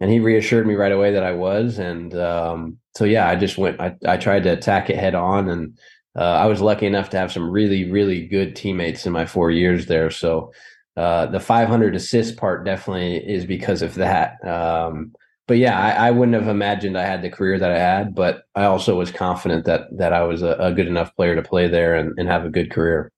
And 0.00 0.10
he 0.10 0.20
reassured 0.20 0.66
me 0.66 0.74
right 0.74 0.92
away 0.92 1.12
that 1.12 1.24
I 1.24 1.32
was. 1.32 1.78
And 1.78 2.14
um, 2.14 2.78
so 2.96 3.04
yeah, 3.04 3.28
I 3.28 3.34
just 3.34 3.58
went. 3.58 3.80
I, 3.80 3.96
I 4.06 4.16
tried 4.16 4.44
to 4.44 4.52
attack 4.52 4.90
it 4.90 4.96
head 4.96 5.16
on, 5.16 5.48
and 5.48 5.76
uh, 6.16 6.22
I 6.22 6.46
was 6.46 6.60
lucky 6.60 6.86
enough 6.86 7.10
to 7.10 7.18
have 7.18 7.32
some 7.32 7.50
really 7.50 7.90
really 7.90 8.26
good 8.26 8.54
teammates 8.54 9.06
in 9.06 9.12
my 9.12 9.26
four 9.26 9.50
years 9.50 9.86
there. 9.86 10.10
So 10.10 10.52
uh, 10.96 11.26
the 11.26 11.40
500 11.40 11.96
assist 11.96 12.36
part 12.36 12.64
definitely 12.64 13.16
is 13.16 13.44
because 13.44 13.82
of 13.82 13.94
that. 13.96 14.42
Um, 14.46 15.12
but 15.48 15.58
yeah, 15.58 15.78
I, 15.78 16.08
I, 16.08 16.10
wouldn't 16.10 16.34
have 16.34 16.48
imagined 16.48 16.98
I 16.98 17.04
had 17.04 17.22
the 17.22 17.30
career 17.30 17.58
that 17.58 17.70
I 17.70 17.78
had, 17.78 18.14
but 18.14 18.44
I 18.56 18.64
also 18.64 18.96
was 18.96 19.12
confident 19.12 19.64
that 19.66 19.82
that 19.96 20.12
I 20.12 20.22
was 20.22 20.42
a, 20.42 20.56
a 20.58 20.72
good 20.72 20.88
enough 20.88 21.14
player 21.14 21.34
to 21.36 21.42
play 21.42 21.68
there 21.68 21.94
and, 21.94 22.18
and 22.18 22.28
have 22.28 22.44
a 22.44 22.50
good 22.50 22.70
career 22.70 23.12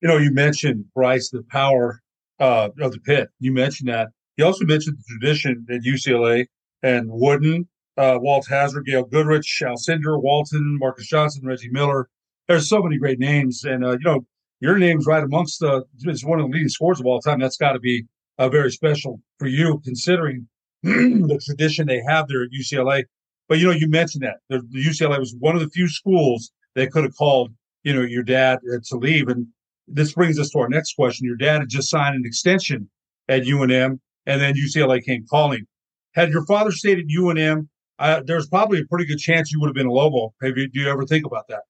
you 0.00 0.08
know, 0.08 0.18
you 0.18 0.32
mentioned 0.32 0.84
Bryce, 0.94 1.30
the 1.30 1.42
power 1.50 2.00
uh, 2.40 2.68
of 2.80 2.92
the 2.92 3.00
pit. 3.00 3.28
You 3.40 3.52
mentioned 3.52 3.88
that. 3.88 4.08
You 4.36 4.44
also 4.44 4.64
mentioned 4.64 4.98
the 4.98 5.18
tradition 5.18 5.66
at 5.70 5.82
UCLA 5.82 6.46
and 6.82 7.08
Wooden, 7.10 7.68
uh, 7.96 8.18
Walt 8.20 8.46
Hazzard, 8.48 8.86
Gail 8.86 9.04
Goodrich, 9.04 9.62
Alcindor, 9.62 10.20
Walton, 10.20 10.78
Marques 10.78 11.06
Johnson, 11.06 11.46
Reggie 11.46 11.70
Miller. 11.70 12.08
There's 12.48 12.68
so 12.68 12.82
many 12.82 12.98
great 12.98 13.18
names, 13.18 13.64
and 13.64 13.84
uh, 13.84 13.92
you 13.92 14.04
know 14.04 14.26
your 14.60 14.78
name's 14.78 15.06
right 15.06 15.22
amongst 15.22 15.60
the. 15.60 15.84
It's 16.00 16.24
one 16.24 16.40
of 16.40 16.46
the 16.46 16.52
leading 16.52 16.68
scores 16.68 17.00
of 17.00 17.06
all 17.06 17.20
time. 17.20 17.40
That's 17.40 17.56
got 17.56 17.72
to 17.72 17.78
be 17.78 18.04
uh, 18.38 18.48
very 18.48 18.70
special 18.70 19.20
for 19.38 19.46
you, 19.46 19.80
considering 19.84 20.48
the 20.82 21.40
tradition 21.44 21.86
they 21.86 22.02
have 22.06 22.28
there 22.28 22.42
at 22.42 22.50
UCLA. 22.50 23.04
But 23.48 23.58
you 23.58 23.66
know, 23.66 23.72
you 23.72 23.88
mentioned 23.88 24.24
that 24.24 24.38
the, 24.48 24.58
UCLA 24.76 25.18
was 25.18 25.34
one 25.38 25.54
of 25.54 25.60
the 25.60 25.70
few 25.70 25.88
schools 25.88 26.50
that 26.74 26.90
could 26.90 27.04
have 27.04 27.16
called 27.16 27.52
you 27.82 27.94
know 27.94 28.02
your 28.02 28.22
dad 28.22 28.58
uh, 28.72 28.78
to 28.88 28.96
leave, 28.96 29.28
and 29.28 29.46
this 29.86 30.12
brings 30.12 30.38
us 30.38 30.50
to 30.50 30.58
our 30.58 30.68
next 30.68 30.94
question. 30.94 31.26
Your 31.26 31.36
dad 31.36 31.60
had 31.60 31.68
just 31.68 31.90
signed 31.90 32.16
an 32.16 32.22
extension 32.24 32.88
at 33.28 33.42
UNM, 33.42 33.98
and 34.26 34.40
then 34.40 34.54
UCLA 34.54 35.04
came 35.04 35.24
calling. 35.28 35.66
Had 36.12 36.30
your 36.30 36.46
father 36.46 36.70
stayed 36.70 36.98
at 36.98 37.06
UNM, 37.06 37.68
uh, 37.98 38.22
there's 38.26 38.48
probably 38.48 38.80
a 38.80 38.84
pretty 38.84 39.04
good 39.04 39.18
chance 39.18 39.52
you 39.52 39.60
would 39.60 39.68
have 39.68 39.74
been 39.74 39.86
a 39.86 39.92
Lobo. 39.92 40.34
Have 40.42 40.56
you, 40.56 40.68
do 40.68 40.80
you 40.80 40.88
ever 40.88 41.04
think 41.06 41.26
about 41.26 41.48
that? 41.48 41.62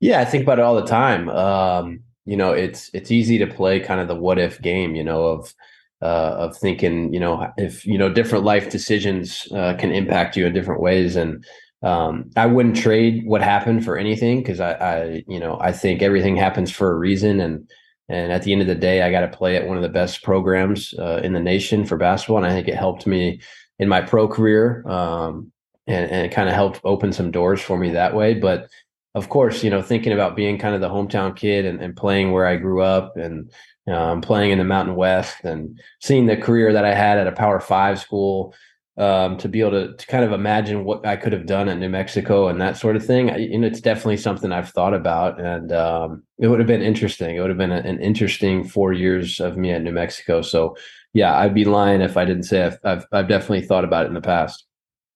Yeah, 0.00 0.20
I 0.20 0.24
think 0.24 0.42
about 0.42 0.58
it 0.58 0.62
all 0.62 0.76
the 0.76 0.86
time. 0.86 1.28
Um, 1.30 2.00
you 2.24 2.36
know, 2.36 2.52
it's 2.52 2.90
it's 2.92 3.10
easy 3.10 3.38
to 3.38 3.46
play 3.46 3.80
kind 3.80 4.00
of 4.00 4.08
the 4.08 4.14
what 4.14 4.38
if 4.38 4.60
game. 4.60 4.94
You 4.94 5.04
know, 5.04 5.24
of 5.24 5.54
uh, 6.02 6.34
of 6.38 6.56
thinking, 6.56 7.14
you 7.14 7.20
know, 7.20 7.50
if 7.56 7.86
you 7.86 7.96
know 7.96 8.12
different 8.12 8.44
life 8.44 8.70
decisions 8.70 9.48
uh, 9.54 9.74
can 9.78 9.92
impact 9.92 10.36
you 10.36 10.46
in 10.46 10.52
different 10.52 10.82
ways, 10.82 11.16
and 11.16 11.44
um, 11.82 12.30
I 12.36 12.46
wouldn't 12.46 12.76
trade 12.76 13.24
what 13.26 13.42
happened 13.42 13.84
for 13.84 13.98
anything 13.98 14.42
because 14.42 14.60
I, 14.60 14.72
I, 14.72 15.24
you 15.28 15.38
know, 15.38 15.58
I 15.60 15.72
think 15.72 16.02
everything 16.02 16.36
happens 16.36 16.70
for 16.70 16.90
a 16.90 16.98
reason, 16.98 17.40
and 17.40 17.70
and 18.08 18.32
at 18.32 18.42
the 18.42 18.52
end 18.52 18.62
of 18.62 18.68
the 18.68 18.74
day, 18.74 19.02
I 19.02 19.10
got 19.10 19.20
to 19.20 19.36
play 19.36 19.56
at 19.56 19.66
one 19.66 19.76
of 19.76 19.82
the 19.82 19.88
best 19.88 20.22
programs 20.22 20.94
uh, 20.98 21.20
in 21.22 21.32
the 21.32 21.40
nation 21.40 21.84
for 21.84 21.96
basketball, 21.96 22.38
and 22.38 22.46
I 22.46 22.50
think 22.50 22.68
it 22.68 22.76
helped 22.76 23.06
me 23.06 23.40
in 23.78 23.88
my 23.88 24.00
pro 24.00 24.26
career, 24.26 24.88
um, 24.88 25.52
and, 25.86 26.10
and 26.10 26.32
kind 26.32 26.48
of 26.48 26.54
helped 26.54 26.80
open 26.84 27.12
some 27.12 27.30
doors 27.30 27.60
for 27.60 27.78
me 27.78 27.90
that 27.90 28.14
way. 28.14 28.34
But 28.34 28.68
of 29.14 29.28
course, 29.28 29.64
you 29.64 29.70
know, 29.70 29.82
thinking 29.82 30.12
about 30.12 30.36
being 30.36 30.58
kind 30.58 30.74
of 30.74 30.80
the 30.80 30.90
hometown 30.90 31.34
kid 31.34 31.64
and, 31.64 31.80
and 31.80 31.96
playing 31.96 32.32
where 32.32 32.46
I 32.46 32.56
grew 32.56 32.82
up 32.82 33.16
and 33.16 33.50
um, 33.88 34.20
playing 34.20 34.50
in 34.50 34.58
the 34.58 34.64
Mountain 34.64 34.94
West 34.94 35.44
and 35.44 35.80
seeing 36.00 36.26
the 36.26 36.36
career 36.36 36.72
that 36.72 36.84
I 36.84 36.94
had 36.94 37.18
at 37.18 37.26
a 37.26 37.32
Power 37.32 37.60
Five 37.60 37.98
school 37.98 38.54
um, 38.98 39.36
to 39.38 39.48
be 39.48 39.60
able 39.60 39.72
to, 39.72 39.94
to 39.94 40.06
kind 40.06 40.24
of 40.24 40.32
imagine 40.32 40.84
what 40.84 41.04
I 41.06 41.16
could 41.16 41.32
have 41.32 41.46
done 41.46 41.68
at 41.68 41.78
New 41.78 41.88
Mexico 41.88 42.48
and 42.48 42.60
that 42.60 42.78
sort 42.78 42.96
of 42.96 43.04
thing. 43.04 43.30
I, 43.30 43.38
and 43.38 43.64
it's 43.64 43.80
definitely 43.80 44.16
something 44.16 44.52
I've 44.52 44.70
thought 44.70 44.94
about, 44.94 45.40
and 45.40 45.70
um, 45.72 46.22
it 46.38 46.48
would 46.48 46.60
have 46.60 46.66
been 46.66 46.82
interesting. 46.82 47.36
It 47.36 47.40
would 47.40 47.50
have 47.50 47.58
been 47.58 47.72
a, 47.72 47.80
an 47.80 48.00
interesting 48.00 48.66
four 48.66 48.92
years 48.92 49.38
of 49.40 49.56
me 49.56 49.70
at 49.70 49.82
New 49.82 49.92
Mexico. 49.92 50.40
So, 50.40 50.76
yeah, 51.12 51.36
I'd 51.38 51.54
be 51.54 51.64
lying 51.66 52.00
if 52.00 52.16
I 52.16 52.24
didn't 52.24 52.44
say 52.44 52.62
I've, 52.62 52.78
I've, 52.84 53.06
I've 53.12 53.28
definitely 53.28 53.62
thought 53.62 53.84
about 53.84 54.04
it 54.04 54.08
in 54.08 54.14
the 54.14 54.20
past. 54.20 54.64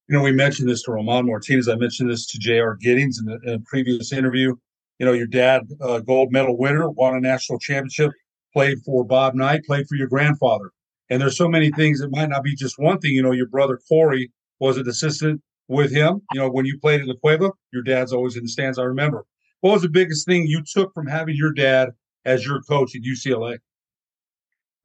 You 0.08 0.16
know, 0.16 0.24
we 0.24 0.32
mentioned 0.32 0.68
this 0.68 0.82
to 0.82 0.92
Roman 0.92 1.26
Martinez. 1.26 1.68
I 1.68 1.76
mentioned 1.76 2.10
this 2.10 2.26
to 2.26 2.38
J.R. 2.38 2.76
Giddens 2.84 3.18
in, 3.20 3.26
the, 3.26 3.38
in 3.44 3.54
a 3.54 3.60
previous 3.60 4.12
interview. 4.12 4.56
You 4.98 5.06
know, 5.06 5.12
your 5.12 5.28
dad, 5.28 5.62
uh, 5.80 6.00
gold 6.00 6.32
medal 6.32 6.58
winner, 6.58 6.90
won 6.90 7.14
a 7.14 7.20
national 7.20 7.58
championship, 7.60 8.10
played 8.52 8.78
for 8.84 9.04
Bob 9.04 9.34
Knight, 9.34 9.64
played 9.64 9.86
for 9.88 9.94
your 9.94 10.08
grandfather. 10.08 10.72
And 11.10 11.20
there's 11.20 11.36
so 11.36 11.48
many 11.48 11.70
things 11.72 12.00
that 12.00 12.10
might 12.12 12.28
not 12.28 12.44
be 12.44 12.54
just 12.54 12.78
one 12.78 12.98
thing. 13.00 13.12
You 13.12 13.22
know, 13.22 13.32
your 13.32 13.48
brother 13.48 13.78
Kory 13.88 14.30
was 14.60 14.76
an 14.78 14.88
assistant 14.88 15.42
with 15.68 15.92
him. 15.92 16.22
You 16.32 16.40
know, 16.40 16.48
when 16.48 16.66
you 16.66 16.78
played 16.78 17.00
in 17.00 17.08
La 17.08 17.14
Cueva, 17.14 17.50
your 17.72 17.82
dad's 17.82 18.12
always 18.12 18.36
in 18.36 18.44
the 18.44 18.48
stands. 18.48 18.78
I 18.78 18.84
remember. 18.84 19.26
What 19.60 19.72
was 19.72 19.82
the 19.82 19.88
biggest 19.88 20.26
thing 20.26 20.46
you 20.46 20.62
took 20.62 20.94
from 20.94 21.06
having 21.06 21.34
your 21.36 21.52
dad 21.52 21.90
as 22.24 22.46
your 22.46 22.62
coach 22.62 22.94
at 22.94 23.02
UCLA? 23.02 23.58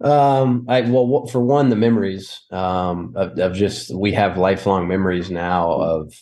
Um, 0.01 0.65
I 0.67 0.81
well, 0.81 1.25
for 1.27 1.39
one, 1.39 1.69
the 1.69 1.75
memories 1.77 2.41
um, 2.51 3.13
of, 3.15 3.37
of 3.39 3.53
just 3.53 3.95
we 3.95 4.11
have 4.11 4.37
lifelong 4.37 4.87
memories 4.87 5.31
now 5.31 5.71
of 5.71 6.13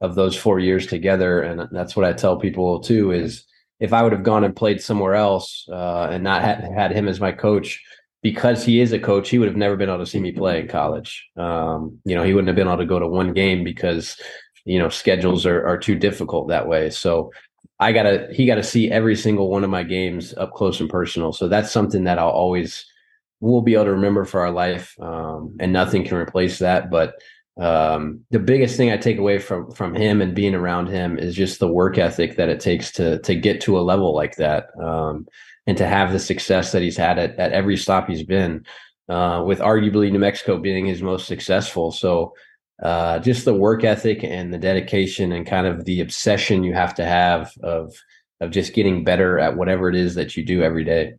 of 0.00 0.14
those 0.14 0.36
four 0.36 0.60
years 0.60 0.86
together, 0.86 1.42
and 1.42 1.68
that's 1.72 1.96
what 1.96 2.04
I 2.04 2.12
tell 2.12 2.36
people 2.36 2.80
too. 2.80 3.10
Is 3.10 3.44
if 3.80 3.92
I 3.92 4.02
would 4.02 4.12
have 4.12 4.22
gone 4.22 4.44
and 4.44 4.54
played 4.54 4.80
somewhere 4.80 5.14
else 5.14 5.66
uh, 5.70 6.08
and 6.10 6.22
not 6.22 6.42
had, 6.42 6.64
had 6.72 6.92
him 6.92 7.08
as 7.08 7.20
my 7.20 7.32
coach, 7.32 7.82
because 8.22 8.64
he 8.64 8.80
is 8.80 8.92
a 8.92 8.98
coach, 8.98 9.28
he 9.28 9.38
would 9.38 9.48
have 9.48 9.56
never 9.56 9.76
been 9.76 9.88
able 9.88 9.98
to 9.98 10.06
see 10.06 10.20
me 10.20 10.32
play 10.32 10.60
in 10.60 10.68
college. 10.68 11.28
Um, 11.36 11.98
you 12.04 12.14
know, 12.14 12.24
he 12.24 12.34
wouldn't 12.34 12.48
have 12.48 12.56
been 12.56 12.66
able 12.66 12.78
to 12.78 12.86
go 12.86 12.98
to 12.98 13.06
one 13.06 13.32
game 13.32 13.62
because, 13.62 14.16
you 14.64 14.78
know, 14.78 14.88
schedules 14.88 15.46
are, 15.46 15.64
are 15.66 15.78
too 15.78 15.94
difficult 15.94 16.48
that 16.48 16.66
way. 16.66 16.90
So 16.90 17.30
I 17.78 17.92
gotta, 17.92 18.28
he 18.32 18.46
got 18.46 18.56
to 18.56 18.62
see 18.62 18.90
every 18.90 19.16
single 19.16 19.50
one 19.50 19.64
of 19.64 19.70
my 19.70 19.82
games 19.82 20.34
up 20.34 20.52
close 20.54 20.80
and 20.80 20.90
personal. 20.90 21.32
So 21.32 21.46
that's 21.46 21.70
something 21.70 22.04
that 22.04 22.18
I'll 22.18 22.30
always, 22.30 22.84
we'll 23.40 23.60
be 23.60 23.74
able 23.74 23.84
to 23.84 23.92
remember 23.92 24.24
for 24.24 24.40
our 24.40 24.50
life. 24.50 24.96
Um, 25.00 25.56
and 25.60 25.72
nothing 25.72 26.04
can 26.04 26.16
replace 26.16 26.58
that. 26.58 26.90
But 26.90 27.14
um, 27.58 28.20
the 28.30 28.38
biggest 28.38 28.76
thing 28.76 28.90
I 28.90 28.96
take 28.96 29.18
away 29.18 29.38
from 29.38 29.70
from 29.70 29.94
him 29.94 30.20
and 30.20 30.34
being 30.34 30.54
around 30.54 30.88
him 30.88 31.18
is 31.18 31.34
just 31.34 31.58
the 31.58 31.68
work 31.68 31.96
ethic 31.96 32.36
that 32.36 32.50
it 32.50 32.60
takes 32.60 32.92
to 32.92 33.18
to 33.20 33.34
get 33.34 33.62
to 33.62 33.78
a 33.78 33.80
level 33.80 34.14
like 34.14 34.36
that. 34.36 34.66
Um, 34.78 35.26
and 35.66 35.76
to 35.76 35.86
have 35.86 36.12
the 36.12 36.18
success 36.18 36.72
that 36.72 36.82
he's 36.82 36.96
had 36.96 37.18
at, 37.18 37.36
at 37.38 37.52
every 37.52 37.76
stop 37.76 38.08
he's 38.08 38.22
been, 38.22 38.64
uh, 39.08 39.42
with 39.46 39.58
arguably 39.60 40.10
New 40.10 40.18
Mexico 40.18 40.58
being 40.58 40.86
his 40.86 41.02
most 41.02 41.26
successful. 41.26 41.92
So 41.92 42.32
uh, 42.82 43.18
just 43.20 43.44
the 43.44 43.54
work 43.54 43.84
ethic 43.84 44.22
and 44.22 44.52
the 44.52 44.58
dedication 44.58 45.32
and 45.32 45.46
kind 45.46 45.66
of 45.66 45.84
the 45.84 46.00
obsession 46.00 46.64
you 46.64 46.74
have 46.74 46.94
to 46.94 47.04
have 47.04 47.52
of 47.62 47.94
of 48.40 48.50
just 48.50 48.74
getting 48.74 49.02
better 49.02 49.38
at 49.38 49.56
whatever 49.56 49.88
it 49.88 49.94
is 49.94 50.14
that 50.14 50.36
you 50.36 50.44
do 50.44 50.62
every 50.62 50.84
day. 50.84 51.14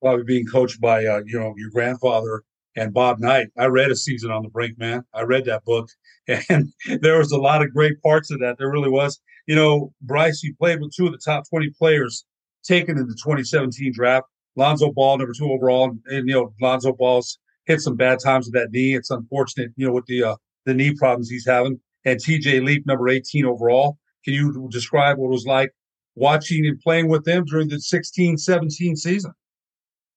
Probably 0.00 0.22
being 0.22 0.46
coached 0.46 0.80
by 0.80 1.04
uh, 1.04 1.22
you 1.26 1.38
know 1.38 1.54
your 1.56 1.70
grandfather 1.70 2.44
and 2.76 2.94
Bob 2.94 3.18
Knight. 3.18 3.48
I 3.58 3.66
read 3.66 3.90
a 3.90 3.96
season 3.96 4.30
on 4.30 4.42
the 4.42 4.48
brink, 4.48 4.78
man. 4.78 5.02
I 5.12 5.22
read 5.22 5.46
that 5.46 5.64
book, 5.64 5.88
and 6.48 6.72
there 7.00 7.18
was 7.18 7.32
a 7.32 7.38
lot 7.38 7.62
of 7.62 7.72
great 7.72 8.00
parts 8.02 8.30
of 8.30 8.38
that. 8.40 8.56
There 8.58 8.70
really 8.70 8.90
was. 8.90 9.20
You 9.46 9.56
know, 9.56 9.92
Bryce, 10.02 10.42
you 10.42 10.54
played 10.54 10.80
with 10.80 10.94
two 10.94 11.06
of 11.06 11.12
the 11.12 11.18
top 11.18 11.48
twenty 11.48 11.70
players 11.70 12.24
taken 12.66 12.98
in 12.98 13.06
the 13.06 13.14
2017 13.14 13.92
draft. 13.92 14.26
Lonzo 14.56 14.90
Ball, 14.90 15.18
number 15.18 15.34
two 15.36 15.52
overall, 15.52 15.84
and, 15.84 16.00
and 16.06 16.28
you 16.28 16.34
know 16.34 16.54
Lonzo 16.60 16.92
Ball's 16.92 17.38
hit 17.66 17.80
some 17.80 17.96
bad 17.96 18.18
times 18.20 18.46
with 18.46 18.54
that 18.54 18.70
knee. 18.70 18.94
It's 18.94 19.10
unfortunate, 19.10 19.72
you 19.76 19.86
know, 19.86 19.92
with 19.92 20.06
the 20.06 20.24
uh, 20.24 20.36
the 20.64 20.74
knee 20.74 20.94
problems 20.94 21.28
he's 21.28 21.46
having. 21.46 21.80
And 22.04 22.20
TJ 22.20 22.64
Leaf, 22.64 22.86
number 22.86 23.08
18 23.08 23.44
overall. 23.44 23.98
Can 24.24 24.34
you 24.34 24.68
describe 24.70 25.18
what 25.18 25.26
it 25.26 25.30
was 25.30 25.46
like 25.46 25.72
watching 26.14 26.66
and 26.66 26.80
playing 26.80 27.08
with 27.08 27.24
them 27.24 27.44
during 27.44 27.68
the 27.68 27.80
16 27.80 28.38
17 28.38 28.96
season? 28.96 29.32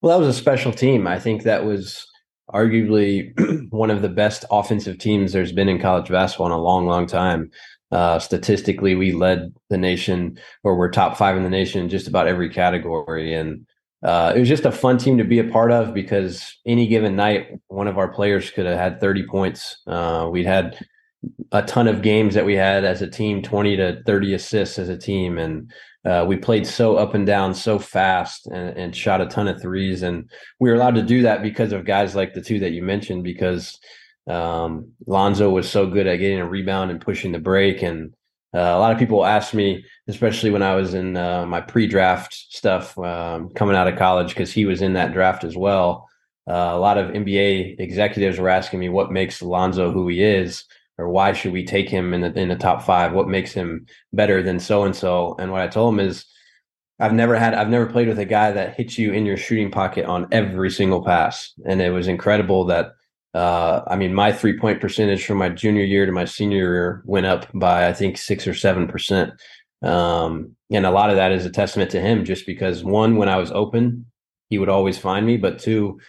Well, 0.01 0.17
that 0.17 0.25
was 0.25 0.35
a 0.35 0.39
special 0.39 0.71
team. 0.71 1.07
I 1.07 1.19
think 1.19 1.43
that 1.43 1.65
was 1.65 2.07
arguably 2.53 3.33
one 3.69 3.91
of 3.91 4.01
the 4.01 4.09
best 4.09 4.45
offensive 4.49 4.97
teams 4.97 5.33
there's 5.33 5.51
been 5.51 5.69
in 5.69 5.79
college 5.79 6.09
basketball 6.09 6.47
in 6.47 6.53
a 6.53 6.57
long, 6.57 6.87
long 6.87 7.05
time. 7.05 7.51
Uh, 7.91 8.19
statistically, 8.19 8.95
we 8.95 9.11
led 9.11 9.53
the 9.69 9.77
nation, 9.77 10.37
or 10.63 10.75
we're 10.75 10.91
top 10.91 11.17
five 11.17 11.35
in 11.35 11.43
the 11.43 11.49
nation 11.49 11.81
in 11.81 11.89
just 11.89 12.07
about 12.07 12.27
every 12.27 12.49
category. 12.49 13.33
And 13.33 13.65
uh, 14.03 14.33
it 14.35 14.39
was 14.39 14.47
just 14.47 14.65
a 14.65 14.71
fun 14.71 14.97
team 14.97 15.17
to 15.17 15.23
be 15.23 15.39
a 15.39 15.43
part 15.43 15.71
of 15.71 15.93
because 15.93 16.57
any 16.65 16.87
given 16.87 17.15
night, 17.15 17.59
one 17.67 17.87
of 17.87 17.97
our 17.97 18.07
players 18.07 18.51
could 18.51 18.65
have 18.65 18.77
had 18.77 18.99
30 18.99 19.25
points. 19.27 19.81
Uh, 19.87 20.29
we'd 20.31 20.45
had 20.45 20.77
a 21.51 21.63
ton 21.63 21.87
of 21.87 22.01
games 22.01 22.33
that 22.35 22.45
we 22.45 22.55
had 22.55 22.85
as 22.85 23.01
a 23.01 23.09
team, 23.09 23.41
20 23.41 23.75
to 23.77 24.03
30 24.05 24.33
assists 24.35 24.79
as 24.79 24.87
a 24.87 24.97
team. 24.97 25.37
And 25.37 25.71
uh, 26.05 26.25
we 26.27 26.37
played 26.37 26.65
so 26.65 26.95
up 26.95 27.13
and 27.13 27.25
down 27.25 27.53
so 27.53 27.77
fast 27.77 28.47
and, 28.47 28.77
and, 28.77 28.95
shot 28.95 29.19
a 29.19 29.25
ton 29.25 29.49
of 29.49 29.61
threes. 29.61 30.01
And 30.01 30.29
we 30.59 30.69
were 30.69 30.75
allowed 30.75 30.95
to 30.95 31.01
do 31.01 31.23
that 31.23 31.41
because 31.41 31.73
of 31.73 31.83
guys 31.83 32.15
like 32.15 32.33
the 32.33 32.41
two 32.41 32.59
that 32.59 32.71
you 32.71 32.81
mentioned, 32.81 33.25
because 33.25 33.77
um, 34.27 34.91
Lonzo 35.07 35.49
was 35.49 35.69
so 35.69 35.87
good 35.87 36.07
at 36.07 36.17
getting 36.17 36.39
a 36.39 36.47
rebound 36.47 36.91
and 36.91 37.01
pushing 37.01 37.31
the 37.31 37.39
break. 37.39 37.81
And 37.81 38.13
uh, 38.53 38.59
a 38.59 38.79
lot 38.79 38.91
of 38.91 38.99
people 38.99 39.25
asked 39.25 39.53
me, 39.53 39.83
especially 40.07 40.51
when 40.51 40.63
I 40.63 40.75
was 40.75 40.93
in 40.93 41.17
uh, 41.17 41.45
my 41.45 41.61
pre 41.61 41.87
draft 41.87 42.33
stuff 42.33 42.97
um, 42.97 43.49
coming 43.51 43.75
out 43.75 43.87
of 43.87 43.97
college, 43.97 44.29
because 44.29 44.51
he 44.51 44.65
was 44.65 44.81
in 44.81 44.93
that 44.93 45.13
draft 45.13 45.43
as 45.43 45.55
well. 45.55 46.07
uh, 46.47 46.71
a 46.73 46.79
lot 46.79 46.97
of 46.97 47.11
NBA 47.11 47.79
executives 47.79 48.39
were 48.39 48.49
asking 48.49 48.79
me 48.79 48.89
what 48.89 49.11
makes 49.11 49.41
Lonzo 49.41 49.91
who 49.91 50.07
he 50.07 50.23
is, 50.23 50.63
or 50.97 51.07
why 51.09 51.31
should 51.33 51.53
we 51.53 51.63
take 51.65 51.89
him 51.89 52.13
in 52.13 52.21
the 52.21 52.33
in 52.39 52.49
the 52.49 52.55
top 52.55 52.81
five? 52.83 53.13
What 53.13 53.27
makes 53.29 53.53
him 53.53 53.85
better 54.13 54.41
than 54.41 54.59
so 54.59 54.83
and 54.83 54.95
so? 54.95 55.35
And 55.39 55.51
what 55.51 55.61
I 55.61 55.67
told 55.67 55.93
him 55.93 55.99
is, 55.99 56.25
I've 56.99 57.13
never 57.13 57.35
had 57.35 57.53
I've 57.53 57.69
never 57.69 57.85
played 57.85 58.07
with 58.07 58.19
a 58.19 58.25
guy 58.25 58.51
that 58.51 58.75
hits 58.75 58.97
you 58.97 59.13
in 59.13 59.25
your 59.25 59.37
shooting 59.37 59.71
pocket 59.71 60.05
on 60.05 60.27
every 60.31 60.71
single 60.71 61.03
pass, 61.03 61.53
and 61.65 61.81
it 61.81 61.91
was 61.91 62.07
incredible 62.07 62.65
that. 62.65 62.93
Uh, 63.33 63.81
I 63.87 63.95
mean, 63.95 64.13
my 64.13 64.31
three 64.31 64.57
point 64.57 64.81
percentage 64.81 65.25
from 65.25 65.37
my 65.37 65.49
junior 65.49 65.83
year 65.83 66.05
to 66.05 66.11
my 66.11 66.25
senior 66.25 66.57
year 66.57 67.03
went 67.05 67.25
up 67.25 67.47
by 67.53 67.87
I 67.87 67.93
think 67.93 68.17
six 68.17 68.47
or 68.47 68.53
seven 68.53 68.87
percent. 68.87 69.33
Um, 69.81 70.55
and 70.71 70.85
a 70.85 70.91
lot 70.91 71.09
of 71.09 71.15
that 71.15 71.31
is 71.31 71.45
a 71.45 71.51
testament 71.51 71.91
to 71.91 72.01
him, 72.01 72.25
just 72.25 72.45
because 72.45 72.83
one, 72.83 73.15
when 73.17 73.29
I 73.29 73.37
was 73.37 73.51
open, 73.51 74.05
he 74.49 74.57
would 74.57 74.69
always 74.69 74.97
find 74.97 75.25
me, 75.25 75.37
but 75.37 75.59
two, 75.59 75.99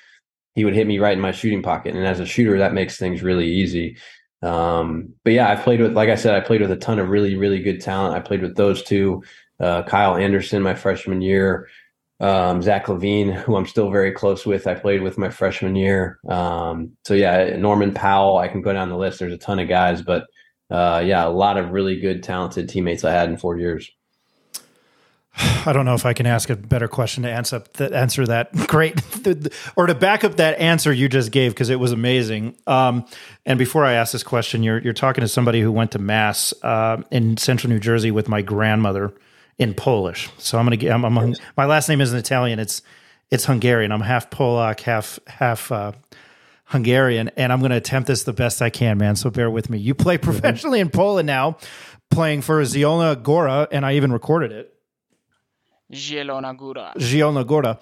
he 0.55 0.65
would 0.65 0.75
hit 0.75 0.87
me 0.87 0.99
right 0.99 1.13
in 1.13 1.21
my 1.21 1.31
shooting 1.31 1.63
pocket. 1.63 1.95
And 1.95 2.07
as 2.07 2.21
a 2.21 2.27
shooter, 2.27 2.59
that 2.59 2.75
makes 2.75 2.99
things 2.99 3.23
really 3.23 3.47
easy. 3.47 3.97
Um, 4.43 5.15
but 5.23 5.35
yeah, 5.35 5.51
I 5.51 5.57
played 5.57 5.81
with, 5.81 5.93
like 5.93 6.09
I 6.09 6.15
said, 6.15 6.35
I 6.35 6.41
played 6.41 6.63
with 6.63 6.71
a 6.71 6.77
ton 6.77 6.99
of 6.99 7.11
really, 7.11 7.37
really 7.37 7.61
good 7.61 7.81
talent. 7.81 8.17
I 8.17 8.21
played 8.21 8.43
with 8.43 8.57
those 8.57 8.83
two, 8.83 9.23
uh, 9.61 9.83
Kyle 9.83 10.17
Anderson, 10.17 10.63
my 10.63 10.75
freshman 10.75 11.21
year, 11.21 11.69
um, 12.21 12.61
Zach 12.61 12.87
LaVine, 12.87 13.33
who 13.33 13.57
I'm 13.57 13.67
still 13.67 13.91
very 13.91 14.13
close 14.13 14.45
with. 14.45 14.67
I 14.67 14.75
played 14.75 15.03
with 15.03 15.17
my 15.17 15.31
freshman 15.31 15.75
year. 15.75 16.19
Um, 16.29 16.93
so 17.05 17.15
yeah, 17.15 17.57
Norman 17.57 17.95
Powell, 17.95 18.39
I 18.39 18.49
can 18.49 18.61
go 18.61 18.73
down 18.73 18.91
the 18.91 18.97
list. 18.97 19.19
There's 19.19 19.33
a 19.33 19.39
ton 19.39 19.59
of 19.59 19.69
guys, 19.69 20.03
but 20.03 20.27
uh, 20.71 21.03
yeah, 21.05 21.27
a 21.27 21.31
lot 21.31 21.57
of 21.57 21.71
really 21.71 21.99
good, 21.99 22.23
talented 22.23 22.69
teammates 22.69 23.05
I 23.05 23.13
had 23.13 23.29
in 23.31 23.39
four 23.39 23.59
years. 23.59 23.91
I 25.65 25.73
don't 25.73 25.85
know 25.85 25.95
if 25.95 26.05
I 26.05 26.13
can 26.13 26.27
ask 26.27 26.51
a 26.51 26.57
better 26.57 26.89
question 26.89 27.23
to 27.23 27.31
answer 27.31 27.63
that. 27.75 27.93
Answer 27.93 28.27
that 28.27 28.53
great, 28.67 29.01
or 29.77 29.87
to 29.87 29.95
back 29.95 30.25
up 30.25 30.37
that 30.37 30.59
answer 30.59 30.93
you 30.93 31.09
just 31.09 31.31
gave 31.31 31.53
because 31.53 31.71
it 31.71 31.79
was 31.79 31.93
amazing. 31.93 32.57
Um, 32.67 33.07
and 33.47 33.59
before 33.59 33.85
I 33.85 33.95
ask 33.95 34.13
this 34.13 34.25
question, 34.25 34.63
you're 34.63 34.81
you're 34.81 34.93
talking 34.93 35.23
to 35.23 35.29
somebody 35.29 35.61
who 35.61 35.73
went 35.73 35.93
to 35.93 35.99
mass 35.99 36.53
uh, 36.63 37.03
in 37.11 37.37
central 37.37 37.73
New 37.73 37.79
Jersey 37.79 38.11
with 38.11 38.29
my 38.29 38.43
grandmother 38.43 39.15
in 39.61 39.75
Polish. 39.75 40.31
So 40.39 40.59
I'm 40.59 40.65
gonna 40.65 40.77
get. 40.77 40.91
I'm, 40.91 41.05
I'm, 41.05 41.35
my 41.57 41.67
last 41.67 41.89
name 41.89 42.01
isn't 42.01 42.19
Italian. 42.19 42.59
It's 42.59 42.83
it's 43.31 43.45
Hungarian. 43.45 43.93
I'm 43.93 44.01
half 44.01 44.31
Polak, 44.31 44.81
half 44.81 45.21
half 45.29 45.71
uh, 45.71 45.93
Hungarian, 46.65 47.31
and 47.37 47.53
I'm 47.53 47.61
going 47.61 47.71
to 47.71 47.77
attempt 47.77 48.09
this 48.09 48.25
the 48.25 48.33
best 48.33 48.63
I 48.63 48.71
can, 48.71 48.99
man. 48.99 49.17
So 49.17 49.31
bear 49.31 49.51
with 49.51 49.71
me. 49.71 49.79
You 49.79 49.95
play 49.95 50.17
mm-hmm. 50.17 50.25
professionally 50.25 50.81
in 50.81 50.89
Poland 50.89 51.27
now, 51.27 51.59
playing 52.11 52.43
for 52.43 52.61
Zielona 52.63 53.23
Góra, 53.23 53.69
and 53.71 53.85
I 53.85 53.95
even 53.95 54.13
recorded 54.13 54.51
it. 54.51 54.75
Zielona 55.93 56.57
Góra. 56.57 56.95
Zielona 56.97 57.45
Góra. 57.45 57.81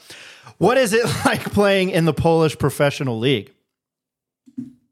What 0.59 0.77
is 0.79 0.93
it 0.93 1.05
like 1.25 1.43
playing 1.53 1.91
in 1.91 2.05
the 2.05 2.15
Polish 2.15 2.59
professional 2.59 3.19
league? 3.19 3.55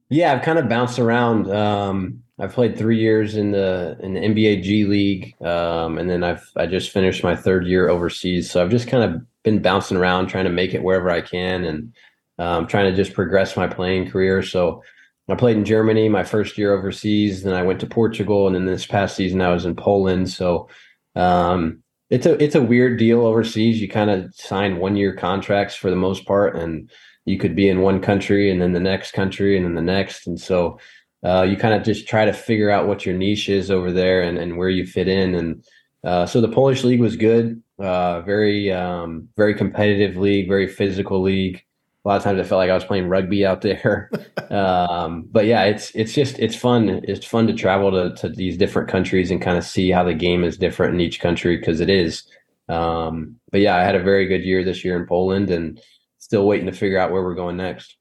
Yeah, 0.08 0.32
I've 0.32 0.42
kind 0.42 0.58
of 0.58 0.68
bounced 0.68 0.98
around. 0.98 1.50
Um, 1.50 2.22
I've 2.38 2.52
played 2.52 2.76
three 2.76 2.98
years 2.98 3.36
in 3.36 3.52
the 3.52 3.96
in 4.00 4.14
the 4.14 4.20
NBA 4.20 4.62
G 4.62 4.84
League, 4.84 5.34
um, 5.42 5.96
and 5.98 6.08
then 6.08 6.22
I've 6.22 6.50
I 6.56 6.66
just 6.66 6.90
finished 6.90 7.24
my 7.24 7.34
third 7.34 7.66
year 7.66 7.88
overseas. 7.88 8.50
So 8.50 8.62
I've 8.62 8.70
just 8.70 8.88
kind 8.88 9.02
of 9.02 9.22
been 9.42 9.62
bouncing 9.62 9.96
around, 9.96 10.26
trying 10.26 10.44
to 10.44 10.50
make 10.50 10.74
it 10.74 10.82
wherever 10.82 11.10
I 11.10 11.22
can, 11.22 11.64
and 11.64 11.94
um, 12.38 12.66
trying 12.66 12.90
to 12.90 12.96
just 12.96 13.14
progress 13.14 13.56
my 13.56 13.66
playing 13.66 14.10
career. 14.10 14.42
So 14.42 14.82
I 15.28 15.34
played 15.34 15.56
in 15.56 15.64
Germany 15.64 16.08
my 16.10 16.24
first 16.24 16.58
year 16.58 16.74
overseas. 16.74 17.42
Then 17.42 17.54
I 17.54 17.62
went 17.62 17.80
to 17.80 17.86
Portugal, 17.86 18.46
and 18.46 18.54
then 18.54 18.66
this 18.66 18.86
past 18.86 19.16
season 19.16 19.40
I 19.40 19.52
was 19.52 19.64
in 19.64 19.74
Poland. 19.74 20.28
So 20.30 20.68
um, 21.14 21.82
it's 22.10 22.26
a 22.26 22.42
it's 22.42 22.54
a 22.54 22.62
weird 22.62 22.98
deal 22.98 23.24
overseas. 23.24 23.80
You 23.80 23.88
kind 23.88 24.10
of 24.10 24.34
sign 24.34 24.76
one 24.76 24.96
year 24.96 25.14
contracts 25.14 25.74
for 25.74 25.88
the 25.88 25.96
most 25.96 26.26
part, 26.26 26.54
and 26.54 26.90
you 27.24 27.38
could 27.38 27.56
be 27.56 27.68
in 27.68 27.80
one 27.80 28.00
country 28.00 28.50
and 28.50 28.62
then 28.62 28.72
the 28.72 28.80
next 28.80 29.12
country 29.12 29.56
and 29.56 29.66
then 29.66 29.74
the 29.74 29.82
next, 29.82 30.26
and 30.26 30.40
so 30.40 30.78
uh, 31.26 31.42
you 31.42 31.56
kind 31.56 31.75
of 31.75 31.83
just 31.83 32.06
try 32.06 32.25
to 32.25 32.33
figure 32.33 32.71
out 32.71 32.87
what 32.87 33.04
your 33.04 33.16
niche 33.16 33.49
is 33.49 33.68
over 33.68 33.90
there 33.90 34.23
and, 34.23 34.38
and 34.38 34.56
where 34.56 34.68
you 34.68 34.87
fit 34.87 35.09
in. 35.09 35.35
And 35.35 35.64
uh, 36.04 36.25
so 36.25 36.40
the 36.40 36.49
Polish 36.49 36.85
league 36.85 37.00
was 37.00 37.16
good, 37.16 37.61
uh, 37.80 38.21
very 38.21 38.71
um, 38.71 39.28
very 39.36 39.52
competitive 39.52 40.17
league, 40.17 40.47
very 40.47 40.69
physical 40.69 41.21
league. 41.21 41.65
A 42.04 42.08
lot 42.08 42.17
of 42.19 42.23
times 42.23 42.39
I 42.39 42.45
felt 42.45 42.60
like 42.60 42.71
I 42.71 42.75
was 42.75 42.84
playing 42.84 43.08
rugby 43.08 43.45
out 43.45 43.62
there. 43.62 44.08
um, 44.50 45.26
but 45.32 45.47
yeah, 45.47 45.65
it's 45.65 45.91
it's 45.97 46.15
just 46.15 46.39
it's 46.39 46.54
fun. 46.54 47.00
It's 47.02 47.26
fun 47.26 47.49
to 47.49 47.54
travel 47.54 47.91
to 47.91 48.15
to 48.21 48.28
these 48.28 48.56
different 48.56 48.89
countries 48.89 49.32
and 49.32 49.43
kind 49.43 49.58
of 49.58 49.65
see 49.65 49.91
how 49.91 50.04
the 50.04 50.15
game 50.15 50.45
is 50.45 50.56
different 50.56 50.95
in 50.95 51.00
each 51.00 51.19
country 51.19 51.56
because 51.56 51.80
it 51.80 51.91
is. 51.91 52.23
Um, 52.69 53.34
but 53.50 53.60
yeah, 53.60 53.75
I 53.75 53.82
had 53.82 53.97
a 53.97 54.02
very 54.02 54.26
good 54.26 54.45
year 54.45 54.62
this 54.62 54.84
year 54.84 54.97
in 54.97 55.08
Poland 55.08 55.50
and 55.50 55.80
still 56.19 56.47
waiting 56.47 56.67
to 56.67 56.73
figure 56.73 56.99
out 56.99 57.10
where 57.10 57.25
we're 57.25 57.34
going 57.34 57.56
next. 57.56 57.97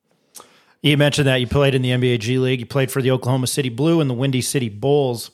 You 0.86 0.98
mentioned 0.98 1.28
that 1.28 1.38
you 1.38 1.48
played 1.48 1.74
in 1.74 1.82
the 1.82 1.90
NBA 1.90 2.20
G 2.20 2.38
League. 2.38 2.60
You 2.60 2.68
played 2.68 2.92
for 2.92 3.02
the 3.02 3.10
Oklahoma 3.10 3.48
City 3.48 3.70
Blue 3.70 4.02
and 4.02 4.08
the 4.08 4.14
Windy 4.14 4.42
City 4.42 4.70
Bulls. 4.70 5.32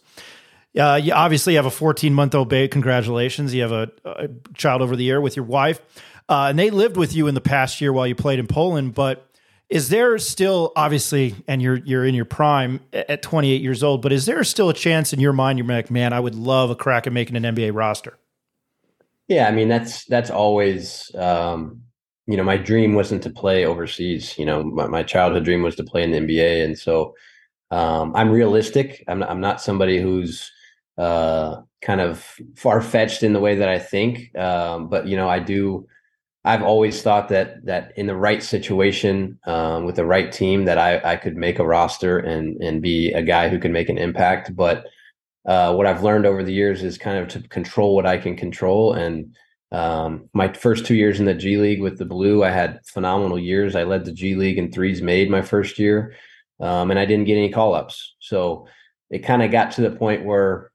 Uh, 0.80 0.98
you 1.04 1.12
obviously 1.12 1.56
have 1.56 1.66
a 1.66 1.70
14 1.70 2.14
month 2.14 2.34
old 2.34 2.48
baby. 2.48 2.70
Congratulations. 2.70 3.54
You 3.54 3.64
have 3.64 3.74
a, 3.74 3.92
a, 4.06 4.30
child 4.54 4.82
over 4.82 4.96
the 4.96 5.04
year 5.04 5.20
with 5.20 5.36
your 5.36 5.44
wife. 5.44 5.82
Uh, 6.30 6.46
and 6.50 6.58
they 6.58 6.70
lived 6.70 6.96
with 6.96 7.14
you 7.14 7.28
in 7.28 7.36
the 7.36 7.42
past 7.42 7.82
year 7.82 7.92
while 7.92 8.08
you 8.08 8.16
played 8.16 8.40
in 8.40 8.48
Poland. 8.48 8.94
But 8.94 9.30
is 9.68 9.90
there 9.90 10.18
still, 10.20 10.72
obviously, 10.78 11.36
and 11.50 11.62
you're 11.62 11.80
you're 11.84 12.06
in 12.06 12.16
your 12.16 12.24
prime 12.24 12.80
at 12.94 13.22
28 13.22 13.62
years 13.62 13.84
old, 13.84 14.02
but 14.02 14.14
is 14.14 14.26
there 14.26 14.42
still 14.46 14.70
a 14.70 14.74
chance 14.74 15.12
in 15.12 15.20
your 15.20 15.34
mind 15.34 15.60
you're 15.60 15.68
like, 15.68 15.92
man, 15.92 16.14
I 16.14 16.22
would 16.22 16.36
love 16.36 16.70
a 16.70 16.76
crack 16.76 17.08
at 17.08 17.12
making 17.12 17.36
an 17.36 17.44
NBA 17.44 17.76
roster? 17.76 18.18
Yeah, 19.28 19.50
I 19.50 19.52
mean 19.52 19.68
that's 19.68 20.06
that's 20.06 20.30
always 20.30 21.14
um, 21.14 21.82
you 22.32 22.38
know 22.38 22.44
my 22.44 22.58
dream 22.58 22.94
wasn't 22.94 23.24
to 23.24 23.30
play 23.30 23.66
overseas. 23.66 24.38
You 24.38 24.46
know, 24.46 24.64
my, 24.64 24.88
my 24.88 25.04
childhood 25.04 25.46
dream 25.46 25.64
was 25.64 25.76
to 25.76 25.84
play 25.84 26.04
in 26.04 26.12
the 26.12 26.20
NBA, 26.20 26.64
and 26.64 26.78
so 26.78 27.16
um, 27.72 28.14
I'm 28.16 28.30
realistic. 28.30 29.04
I'm 29.08 29.20
not, 29.20 29.30
I'm 29.30 29.42
not 29.42 29.62
somebody 29.62 30.02
who's 30.02 30.52
uh, 30.98 31.62
kind 31.82 32.02
of 32.02 32.40
far 32.56 32.82
fetched 32.82 33.24
in 33.24 33.34
the 33.34 33.40
way 33.40 33.56
that 33.56 33.70
I 33.70 33.80
think, 33.80 34.36
um, 34.38 34.88
but 34.90 35.08
you 35.08 35.18
know 35.18 35.30
I 35.30 35.40
do 35.40 35.88
I've 36.44 36.64
always 36.64 37.02
thought 37.04 37.30
that 37.30 37.66
that 37.66 37.94
in 37.98 38.08
the 38.08 38.16
right 38.16 38.42
situation 38.42 39.40
um, 39.46 39.86
with 39.86 39.96
the 39.96 40.06
right 40.06 40.32
team 40.32 40.66
that 40.66 40.78
I, 40.80 41.00
I 41.04 41.16
could 41.16 41.38
make 41.38 41.60
a 41.60 41.66
roster 41.66 42.18
and 42.18 42.58
and 42.62 42.82
be 42.82 43.12
a 43.12 43.22
guy 43.22 43.50
who 43.50 43.60
can 43.60 43.72
make 43.72 43.90
an 43.90 44.00
impact. 44.00 44.56
But 44.56 44.86
uh, 45.46 45.74
what 45.76 45.86
I've 45.86 46.04
learned 46.04 46.26
over 46.26 46.44
the 46.44 46.54
years 46.54 46.84
is 46.84 46.98
kind 46.98 47.18
of 47.18 47.28
to 47.30 47.48
control 47.50 47.96
what 47.96 48.08
I 48.08 48.18
can 48.18 48.36
control. 48.36 48.94
And 48.94 49.36
um, 49.72 50.30
my 50.34 50.52
first 50.52 50.86
two 50.86 50.96
years 50.96 51.20
in 51.20 51.26
the 51.26 51.34
G 51.34 51.58
League 51.58 51.82
with 51.82 51.98
the 51.98 52.06
Blue, 52.06 52.44
I 52.44 52.50
had 52.50 52.82
phenomenal 52.86 53.40
years. 53.40 53.76
I 53.76 53.84
led 53.84 54.06
the 54.06 54.12
G 54.12 54.36
League 54.36 54.58
in 54.58 54.72
threes 54.72 55.02
made 55.02 55.30
my 55.30 55.42
first 55.42 55.80
year, 55.80 56.14
um, 56.60 56.92
and 56.92 57.00
I 57.00 57.06
didn't 57.06 57.26
get 57.26 57.38
any 57.38 57.50
call 57.50 57.74
ups. 57.74 58.16
So 58.20 58.68
it 59.10 59.20
kind 59.20 59.42
of 59.42 59.52
got 59.52 59.72
to 59.72 59.82
the 59.82 59.92
point 59.92 60.26
where 60.26 60.72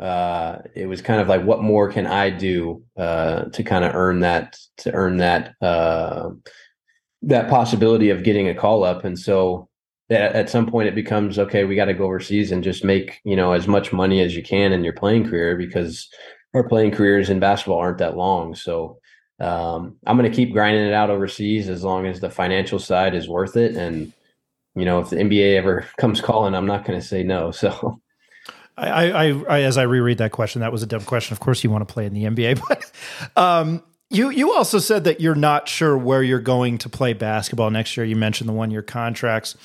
uh, 0.00 0.58
it 0.74 0.86
was 0.86 1.02
kind 1.02 1.20
of 1.20 1.28
like, 1.28 1.42
what 1.42 1.62
more 1.62 1.90
can 1.90 2.06
I 2.06 2.30
do 2.30 2.82
uh, 2.96 3.44
to 3.46 3.62
kind 3.62 3.84
of 3.84 3.94
earn 3.94 4.20
that 4.20 4.56
to 4.78 4.92
earn 4.92 5.18
that 5.18 5.54
uh, 5.60 6.30
that 7.22 7.50
possibility 7.50 8.10
of 8.10 8.24
getting 8.24 8.48
a 8.48 8.54
call 8.54 8.84
up? 8.84 9.04
And 9.04 9.18
so 9.18 9.68
at, 10.08 10.32
at 10.34 10.50
some 10.50 10.66
point, 10.66 10.88
it 10.88 10.94
becomes 10.94 11.38
okay. 11.38 11.64
We 11.64 11.76
got 11.76 11.86
to 11.86 11.94
go 11.94 12.04
overseas 12.04 12.50
and 12.50 12.64
just 12.64 12.84
make 12.84 13.20
you 13.24 13.36
know 13.36 13.52
as 13.52 13.68
much 13.68 13.92
money 13.92 14.22
as 14.22 14.34
you 14.36 14.42
can 14.42 14.72
in 14.72 14.84
your 14.84 14.94
playing 14.94 15.28
career 15.28 15.56
because 15.56 16.08
our 16.54 16.66
playing 16.66 16.92
careers 16.92 17.30
in 17.30 17.40
basketball 17.40 17.78
aren't 17.78 17.98
that 17.98 18.16
long. 18.16 18.54
So 18.54 18.98
um, 19.40 19.96
I'm 20.06 20.16
going 20.16 20.30
to 20.30 20.34
keep 20.34 20.52
grinding 20.52 20.86
it 20.86 20.92
out 20.92 21.10
overseas 21.10 21.68
as 21.68 21.84
long 21.84 22.06
as 22.06 22.20
the 22.20 22.30
financial 22.30 22.78
side 22.78 23.14
is 23.14 23.28
worth 23.28 23.56
it. 23.56 23.76
And 23.76 24.12
you 24.74 24.84
know, 24.84 25.00
if 25.00 25.10
the 25.10 25.16
NBA 25.16 25.56
ever 25.56 25.86
comes 25.98 26.20
calling, 26.20 26.54
I'm 26.54 26.66
not 26.66 26.84
going 26.84 26.98
to 26.98 27.06
say 27.06 27.22
no. 27.22 27.50
So. 27.50 28.00
I, 28.76 29.10
I, 29.10 29.42
I, 29.48 29.62
as 29.62 29.76
I 29.76 29.82
reread 29.82 30.18
that 30.18 30.30
question, 30.30 30.60
that 30.60 30.70
was 30.70 30.84
a 30.84 30.86
dumb 30.86 31.02
question. 31.02 31.32
Of 31.32 31.40
course, 31.40 31.64
you 31.64 31.70
want 31.70 31.86
to 31.86 31.92
play 31.92 32.06
in 32.06 32.14
the 32.14 32.22
NBA, 32.24 32.62
but 32.68 33.40
um, 33.40 33.82
you 34.08 34.30
you 34.30 34.54
also 34.54 34.78
said 34.78 35.02
that 35.04 35.20
you're 35.20 35.34
not 35.34 35.68
sure 35.68 35.98
where 35.98 36.22
you're 36.22 36.38
going 36.38 36.78
to 36.78 36.88
play 36.88 37.12
basketball 37.12 37.70
next 37.70 37.96
year. 37.96 38.06
You 38.06 38.14
mentioned 38.14 38.48
the 38.48 38.52
one 38.52 38.70
year 38.70 38.82
contracts. 38.82 39.56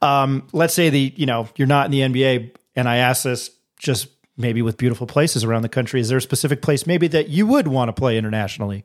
Um, 0.00 0.46
let's 0.52 0.74
say 0.74 0.90
the 0.90 1.12
you 1.16 1.26
know 1.26 1.48
you're 1.56 1.66
not 1.66 1.86
in 1.86 1.90
the 1.90 2.00
NBA, 2.00 2.54
and 2.76 2.88
I 2.88 2.98
ask 2.98 3.24
this 3.24 3.50
just 3.80 4.08
maybe 4.36 4.62
with 4.62 4.76
beautiful 4.76 5.06
places 5.06 5.44
around 5.44 5.62
the 5.62 5.68
country. 5.68 6.00
Is 6.00 6.08
there 6.08 6.18
a 6.18 6.22
specific 6.22 6.62
place 6.62 6.86
maybe 6.86 7.08
that 7.08 7.28
you 7.28 7.46
would 7.46 7.68
want 7.68 7.88
to 7.88 7.92
play 7.92 8.16
internationally? 8.16 8.84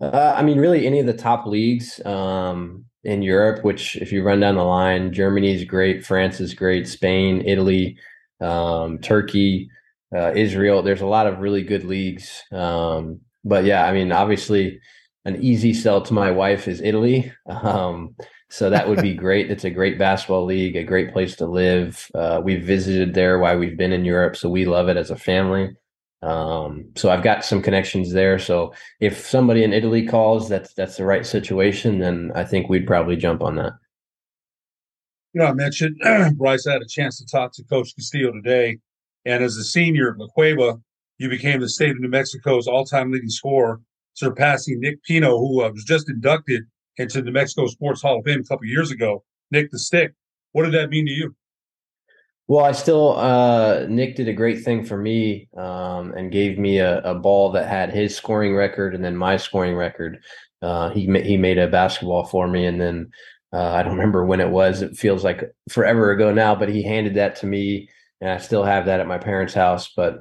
Uh, 0.00 0.34
I 0.36 0.42
mean, 0.42 0.58
really, 0.58 0.86
any 0.86 0.98
of 0.98 1.06
the 1.06 1.12
top 1.12 1.46
leagues 1.46 2.04
um, 2.04 2.86
in 3.04 3.22
Europe. 3.22 3.64
Which, 3.64 3.96
if 3.96 4.12
you 4.12 4.22
run 4.22 4.40
down 4.40 4.56
the 4.56 4.64
line, 4.64 5.12
Germany 5.12 5.54
is 5.54 5.64
great, 5.64 6.04
France 6.04 6.40
is 6.40 6.54
great, 6.54 6.88
Spain, 6.88 7.42
Italy 7.46 7.96
um, 8.42 8.98
Turkey, 8.98 9.70
uh, 10.14 10.32
Israel. 10.34 10.82
There's 10.82 11.00
a 11.00 11.06
lot 11.06 11.26
of 11.26 11.38
really 11.38 11.62
good 11.62 11.84
leagues. 11.84 12.42
Um, 12.52 13.20
but 13.44 13.64
yeah, 13.64 13.86
I 13.86 13.92
mean, 13.92 14.12
obviously, 14.12 14.80
an 15.24 15.42
easy 15.42 15.72
sell 15.72 16.00
to 16.02 16.14
my 16.14 16.30
wife 16.30 16.66
is 16.66 16.80
Italy. 16.80 17.32
Um, 17.46 18.16
so 18.50 18.70
that 18.70 18.88
would 18.88 19.00
be 19.00 19.14
great. 19.24 19.50
It's 19.50 19.64
a 19.64 19.70
great 19.70 19.98
basketball 19.98 20.44
league, 20.44 20.76
a 20.76 20.84
great 20.84 21.12
place 21.12 21.36
to 21.36 21.46
live. 21.46 22.10
Uh, 22.14 22.40
we've 22.42 22.64
visited 22.64 23.14
there 23.14 23.38
while 23.38 23.58
we've 23.58 23.76
been 23.76 23.92
in 23.92 24.04
Europe, 24.04 24.36
so 24.36 24.48
we 24.48 24.64
love 24.64 24.88
it 24.88 24.96
as 24.96 25.10
a 25.10 25.16
family. 25.16 25.76
Um, 26.22 26.90
so 26.94 27.10
I've 27.10 27.24
got 27.24 27.44
some 27.44 27.62
connections 27.62 28.12
there. 28.12 28.38
So 28.38 28.74
if 29.00 29.26
somebody 29.26 29.64
in 29.64 29.72
Italy 29.72 30.06
calls, 30.06 30.48
that's 30.48 30.72
that's 30.74 30.96
the 30.96 31.04
right 31.04 31.26
situation, 31.26 31.98
then 31.98 32.30
I 32.34 32.44
think 32.44 32.68
we'd 32.68 32.86
probably 32.86 33.16
jump 33.16 33.42
on 33.42 33.56
that. 33.56 33.72
You 35.32 35.40
know, 35.40 35.46
I 35.46 35.52
mentioned 35.52 35.96
Bryce 36.36 36.66
I 36.66 36.74
had 36.74 36.82
a 36.82 36.86
chance 36.86 37.18
to 37.18 37.26
talk 37.26 37.52
to 37.54 37.64
Coach 37.64 37.94
Castillo 37.96 38.32
today, 38.32 38.78
and 39.24 39.42
as 39.42 39.56
a 39.56 39.64
senior 39.64 40.12
at 40.12 40.18
La 40.18 40.28
Cueva, 40.28 40.78
you 41.18 41.28
became 41.28 41.60
the 41.60 41.68
state 41.68 41.90
of 41.90 42.00
New 42.00 42.08
Mexico's 42.08 42.68
all-time 42.68 43.10
leading 43.10 43.30
scorer, 43.30 43.80
surpassing 44.14 44.80
Nick 44.80 45.02
Pino, 45.04 45.38
who 45.38 45.62
uh, 45.62 45.70
was 45.70 45.84
just 45.84 46.08
inducted 46.08 46.64
into 46.96 47.22
the 47.22 47.30
Mexico 47.30 47.66
Sports 47.66 48.02
Hall 48.02 48.18
of 48.18 48.24
Fame 48.24 48.40
a 48.40 48.44
couple 48.44 48.66
years 48.66 48.90
ago. 48.90 49.24
Nick 49.50 49.70
the 49.70 49.78
Stick. 49.78 50.14
What 50.52 50.64
did 50.64 50.74
that 50.74 50.90
mean 50.90 51.06
to 51.06 51.12
you? 51.12 51.34
Well, 52.48 52.64
I 52.64 52.72
still 52.72 53.16
uh, 53.18 53.86
Nick 53.88 54.16
did 54.16 54.28
a 54.28 54.32
great 54.32 54.64
thing 54.64 54.84
for 54.84 54.96
me 54.96 55.48
um, 55.56 56.12
and 56.12 56.30
gave 56.30 56.58
me 56.58 56.78
a, 56.78 57.00
a, 57.00 57.14
ball 57.14 57.52
that 57.52 57.68
had 57.68 57.90
his 57.90 58.14
scoring 58.16 58.54
record 58.54 58.94
and 58.94 59.04
then 59.04 59.16
my 59.16 59.36
scoring 59.36 59.74
record. 59.74 60.22
Uh, 60.60 60.90
he 60.90 61.06
he 61.22 61.36
made 61.36 61.58
a 61.58 61.68
basketball 61.68 62.24
for 62.24 62.46
me, 62.48 62.66
and 62.66 62.80
then 62.80 63.10
uh, 63.52 63.70
I 63.70 63.82
don't 63.82 63.96
remember 63.96 64.24
when 64.24 64.40
it 64.40 64.50
was. 64.50 64.82
It 64.82 64.96
feels 64.96 65.24
like 65.24 65.50
forever 65.70 66.10
ago 66.10 66.32
now, 66.32 66.54
but 66.54 66.68
he 66.68 66.82
handed 66.82 67.14
that 67.14 67.36
to 67.36 67.46
me, 67.46 67.88
and 68.20 68.30
I 68.30 68.38
still 68.38 68.64
have 68.64 68.86
that 68.86 69.00
at 69.00 69.06
my 69.06 69.18
parents' 69.18 69.54
house. 69.54 69.90
But 69.96 70.20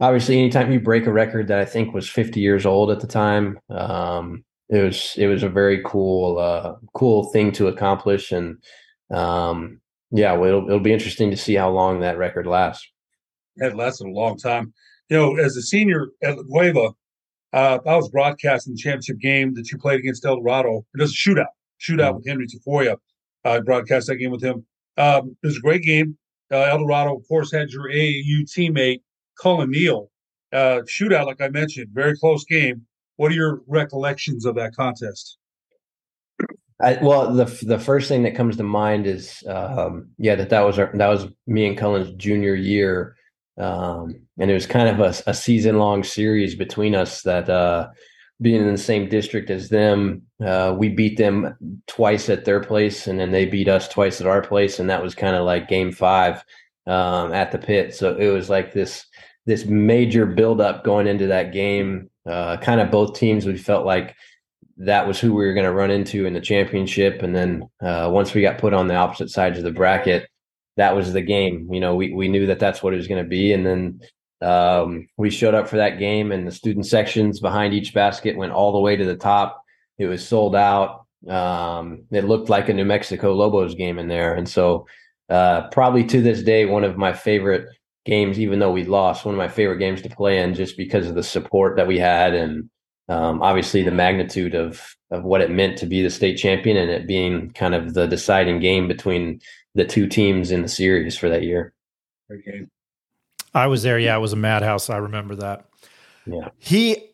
obviously, 0.00 0.38
anytime 0.38 0.72
you 0.72 0.80
break 0.80 1.06
a 1.06 1.12
record 1.12 1.48
that 1.48 1.58
I 1.58 1.64
think 1.64 1.94
was 1.94 2.08
50 2.08 2.40
years 2.40 2.66
old 2.66 2.90
at 2.90 3.00
the 3.00 3.06
time, 3.06 3.58
um, 3.70 4.44
it 4.68 4.82
was 4.82 5.14
it 5.16 5.26
was 5.28 5.42
a 5.42 5.48
very 5.48 5.82
cool 5.84 6.38
uh, 6.38 6.74
cool 6.94 7.30
thing 7.32 7.52
to 7.52 7.68
accomplish, 7.68 8.32
and 8.32 8.62
um, 9.10 9.80
yeah, 10.10 10.34
well, 10.34 10.48
it'll, 10.48 10.66
it'll 10.66 10.80
be 10.80 10.92
interesting 10.92 11.30
to 11.30 11.36
see 11.36 11.54
how 11.54 11.70
long 11.70 12.00
that 12.00 12.18
record 12.18 12.46
lasts. 12.46 12.86
It 13.56 13.74
lasted 13.74 14.06
a 14.06 14.10
long 14.10 14.36
time. 14.36 14.72
You 15.08 15.16
know, 15.16 15.36
as 15.36 15.56
a 15.56 15.62
senior 15.62 16.08
at 16.22 16.36
La 16.36 16.44
Cueva, 16.44 16.90
uh, 17.52 17.78
I 17.86 17.96
was 17.96 18.10
broadcasting 18.10 18.74
the 18.74 18.78
championship 18.78 19.18
game 19.20 19.54
that 19.54 19.70
you 19.70 19.78
played 19.78 20.00
against 20.00 20.24
El 20.24 20.36
Dorado. 20.36 20.84
It 20.94 21.00
was 21.00 21.12
a 21.12 21.14
shootout, 21.14 21.46
shootout 21.80 21.98
mm-hmm. 21.98 22.16
with 22.16 22.26
Henry 22.26 22.46
Tafoya. 22.46 22.96
I 23.44 23.60
broadcast 23.60 24.08
that 24.08 24.16
game 24.16 24.30
with 24.30 24.42
him. 24.42 24.66
Um, 24.98 25.36
it 25.42 25.46
was 25.46 25.56
a 25.56 25.60
great 25.60 25.82
game. 25.82 26.18
Uh, 26.52 26.56
El 26.56 26.78
Dorado, 26.78 27.16
of 27.16 27.26
course, 27.26 27.52
had 27.52 27.70
your 27.70 27.88
AAU 27.88 28.44
teammate, 28.44 29.00
Cullen 29.40 29.70
Neal. 29.70 30.10
Uh, 30.52 30.80
shootout, 30.86 31.26
like 31.26 31.40
I 31.40 31.48
mentioned, 31.48 31.88
very 31.92 32.16
close 32.16 32.44
game. 32.44 32.86
What 33.16 33.32
are 33.32 33.34
your 33.34 33.62
recollections 33.66 34.46
of 34.46 34.54
that 34.54 34.74
contest? 34.74 35.38
I, 36.80 36.98
well, 37.02 37.34
the 37.34 37.44
the 37.66 37.78
first 37.78 38.08
thing 38.08 38.22
that 38.22 38.36
comes 38.36 38.56
to 38.56 38.62
mind 38.62 39.06
is, 39.06 39.42
um, 39.48 40.10
yeah, 40.16 40.36
that 40.36 40.50
that 40.50 40.60
was 40.60 40.78
our, 40.78 40.90
that 40.94 41.08
was 41.08 41.26
me 41.46 41.66
and 41.66 41.76
Cullen's 41.76 42.12
junior 42.12 42.54
year, 42.54 43.16
um, 43.58 44.14
and 44.38 44.50
it 44.50 44.54
was 44.54 44.66
kind 44.66 44.88
of 44.88 45.00
a, 45.00 45.30
a 45.30 45.34
season 45.34 45.78
long 45.78 46.04
series 46.04 46.54
between 46.54 46.94
us. 46.94 47.22
That 47.22 47.50
uh, 47.50 47.88
being 48.40 48.62
in 48.62 48.70
the 48.70 48.78
same 48.78 49.08
district 49.08 49.50
as 49.50 49.70
them, 49.70 50.22
uh, 50.44 50.74
we 50.78 50.88
beat 50.88 51.18
them 51.18 51.82
twice 51.88 52.30
at 52.30 52.44
their 52.44 52.60
place, 52.60 53.08
and 53.08 53.18
then 53.18 53.32
they 53.32 53.44
beat 53.44 53.68
us 53.68 53.88
twice 53.88 54.20
at 54.20 54.28
our 54.28 54.40
place, 54.40 54.78
and 54.78 54.88
that 54.88 55.02
was 55.02 55.16
kind 55.16 55.34
of 55.34 55.44
like 55.44 55.68
game 55.68 55.90
five 55.90 56.44
um, 56.86 57.32
at 57.32 57.50
the 57.50 57.58
pit. 57.58 57.92
So 57.92 58.14
it 58.16 58.28
was 58.28 58.48
like 58.48 58.72
this 58.72 59.04
this 59.48 59.64
major 59.64 60.26
buildup 60.26 60.84
going 60.84 61.06
into 61.06 61.26
that 61.28 61.52
game. 61.52 62.10
Uh, 62.26 62.58
kind 62.58 62.82
of 62.82 62.90
both 62.90 63.18
teams 63.18 63.46
we 63.46 63.56
felt 63.56 63.86
like 63.86 64.14
that 64.76 65.08
was 65.08 65.18
who 65.18 65.32
we 65.32 65.46
were 65.46 65.54
going 65.54 65.64
to 65.64 65.72
run 65.72 65.90
into 65.90 66.26
in 66.26 66.34
the 66.34 66.40
championship. 66.40 67.22
And 67.22 67.34
then 67.34 67.68
uh, 67.80 68.10
once 68.12 68.34
we 68.34 68.42
got 68.42 68.58
put 68.58 68.74
on 68.74 68.88
the 68.88 68.94
opposite 68.94 69.30
sides 69.30 69.56
of 69.56 69.64
the 69.64 69.70
bracket, 69.70 70.28
that 70.76 70.94
was 70.94 71.14
the 71.14 71.22
game. 71.22 71.66
You 71.72 71.80
know, 71.80 71.96
we 71.96 72.12
we 72.12 72.28
knew 72.28 72.46
that 72.46 72.58
that's 72.58 72.82
what 72.82 72.92
it 72.92 72.98
was 72.98 73.08
going 73.08 73.24
to 73.24 73.28
be. 73.28 73.54
And 73.54 73.64
then 73.64 74.00
um, 74.42 75.08
we 75.16 75.30
showed 75.30 75.54
up 75.54 75.66
for 75.66 75.76
that 75.76 75.98
game, 75.98 76.30
and 76.30 76.46
the 76.46 76.52
student 76.52 76.84
sections 76.84 77.40
behind 77.40 77.72
each 77.72 77.94
basket 77.94 78.36
went 78.36 78.52
all 78.52 78.72
the 78.72 78.78
way 78.78 78.96
to 78.96 79.04
the 79.04 79.16
top. 79.16 79.64
It 79.96 80.06
was 80.06 80.28
sold 80.28 80.54
out. 80.54 81.06
Um, 81.26 82.04
it 82.12 82.26
looked 82.26 82.50
like 82.50 82.68
a 82.68 82.74
New 82.74 82.84
Mexico 82.84 83.32
Lobos 83.32 83.74
game 83.74 83.98
in 83.98 84.08
there, 84.08 84.34
and 84.34 84.46
so 84.46 84.86
uh, 85.30 85.68
probably 85.68 86.04
to 86.04 86.20
this 86.20 86.42
day, 86.42 86.66
one 86.66 86.84
of 86.84 86.98
my 86.98 87.14
favorite 87.14 87.66
games, 88.08 88.40
even 88.40 88.58
though 88.58 88.72
we 88.72 88.84
lost, 88.84 89.24
one 89.24 89.34
of 89.34 89.38
my 89.38 89.48
favorite 89.48 89.78
games 89.78 90.02
to 90.02 90.08
play 90.08 90.38
in, 90.38 90.54
just 90.54 90.76
because 90.76 91.06
of 91.06 91.14
the 91.14 91.22
support 91.22 91.76
that 91.76 91.86
we 91.86 91.98
had 91.98 92.34
and 92.34 92.68
um, 93.08 93.42
obviously 93.42 93.82
the 93.82 93.90
magnitude 93.90 94.54
of 94.54 94.94
of 95.10 95.24
what 95.24 95.40
it 95.40 95.50
meant 95.50 95.78
to 95.78 95.86
be 95.86 96.02
the 96.02 96.10
state 96.10 96.36
champion 96.36 96.76
and 96.76 96.90
it 96.90 97.06
being 97.06 97.50
kind 97.52 97.74
of 97.74 97.94
the 97.94 98.06
deciding 98.06 98.60
game 98.60 98.86
between 98.86 99.40
the 99.74 99.84
two 99.84 100.06
teams 100.06 100.50
in 100.50 100.60
the 100.60 100.68
series 100.68 101.16
for 101.16 101.30
that 101.30 101.42
year. 101.42 101.72
Okay. 102.30 102.66
I 103.54 103.68
was 103.68 103.82
there. 103.82 103.98
Yeah, 103.98 104.16
it 104.16 104.20
was 104.20 104.34
a 104.34 104.36
madhouse. 104.36 104.90
I 104.90 104.98
remember 104.98 105.36
that. 105.36 105.66
Yeah. 106.26 106.50
He 106.58 107.12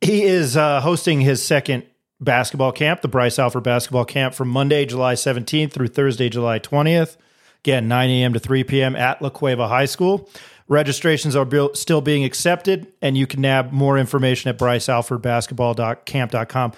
he 0.00 0.22
is 0.22 0.56
uh, 0.56 0.80
hosting 0.80 1.20
his 1.20 1.44
second 1.44 1.84
basketball 2.20 2.72
camp, 2.72 3.00
the 3.02 3.08
Bryce 3.08 3.38
Alford 3.38 3.64
basketball 3.64 4.04
camp, 4.04 4.34
from 4.34 4.48
Monday, 4.48 4.86
July 4.86 5.14
17th 5.14 5.72
through 5.72 5.88
Thursday, 5.88 6.28
July 6.28 6.60
20th. 6.60 7.16
Again, 7.64 7.88
9 7.88 8.10
a.m. 8.10 8.34
to 8.34 8.38
3 8.38 8.62
p.m. 8.64 8.94
at 8.94 9.22
La 9.22 9.30
Cueva 9.30 9.66
High 9.68 9.86
School. 9.86 10.28
Registrations 10.68 11.34
are 11.34 11.48
still 11.72 12.02
being 12.02 12.22
accepted, 12.22 12.92
and 13.00 13.16
you 13.16 13.26
can 13.26 13.40
nab 13.40 13.72
more 13.72 13.96
information 13.96 14.50
at 14.50 14.58
brycealfordbasketball.camp.com. 14.58 16.72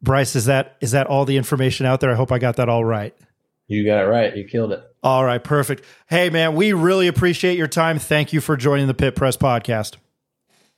Bryce, 0.00 0.36
is 0.36 0.44
that 0.44 0.76
is 0.80 0.92
that 0.92 1.08
all 1.08 1.24
the 1.24 1.36
information 1.36 1.86
out 1.86 1.98
there? 1.98 2.12
I 2.12 2.14
hope 2.14 2.30
I 2.30 2.38
got 2.38 2.54
that 2.56 2.68
all 2.68 2.84
right. 2.84 3.12
You 3.66 3.84
got 3.84 4.04
it 4.04 4.06
right. 4.06 4.36
You 4.36 4.44
killed 4.44 4.70
it. 4.70 4.80
All 5.02 5.24
right, 5.24 5.42
perfect. 5.42 5.84
Hey, 6.06 6.30
man, 6.30 6.54
we 6.54 6.72
really 6.72 7.08
appreciate 7.08 7.58
your 7.58 7.66
time. 7.66 7.98
Thank 7.98 8.32
you 8.32 8.40
for 8.40 8.56
joining 8.56 8.86
the 8.86 8.94
Pit 8.94 9.16
Press 9.16 9.36
podcast. 9.36 9.96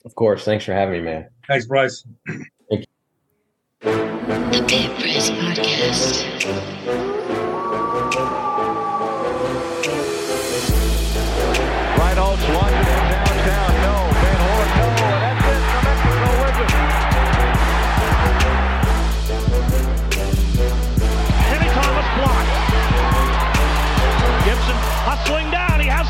Of 0.07 0.15
course. 0.15 0.43
Thanks 0.45 0.65
for 0.65 0.73
having 0.73 0.95
me, 0.95 1.03
man. 1.03 1.29
Thanks, 1.47 1.67
Bryce. 1.67 2.07
Thank 2.27 2.47
you. 2.71 2.87
The 3.83 4.65
Pit 4.67 4.91
Press 4.99 5.29
podcast. 5.31 7.10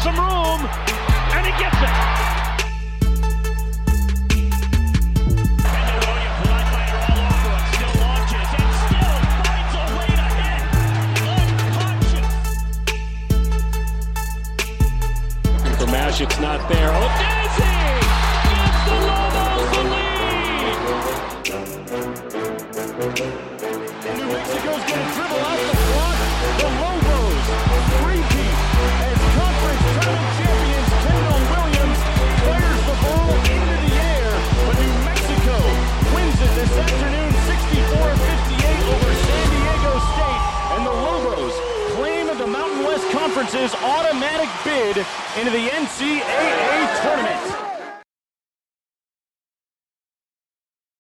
Some 0.03 0.17
room, 0.17 0.69
and 1.35 1.47
he 1.47 1.53
gets 1.61 1.77
it. 1.77 1.91
It's 16.23 16.39
not 16.39 16.69
there. 16.69 16.91
Oh, 16.93 17.10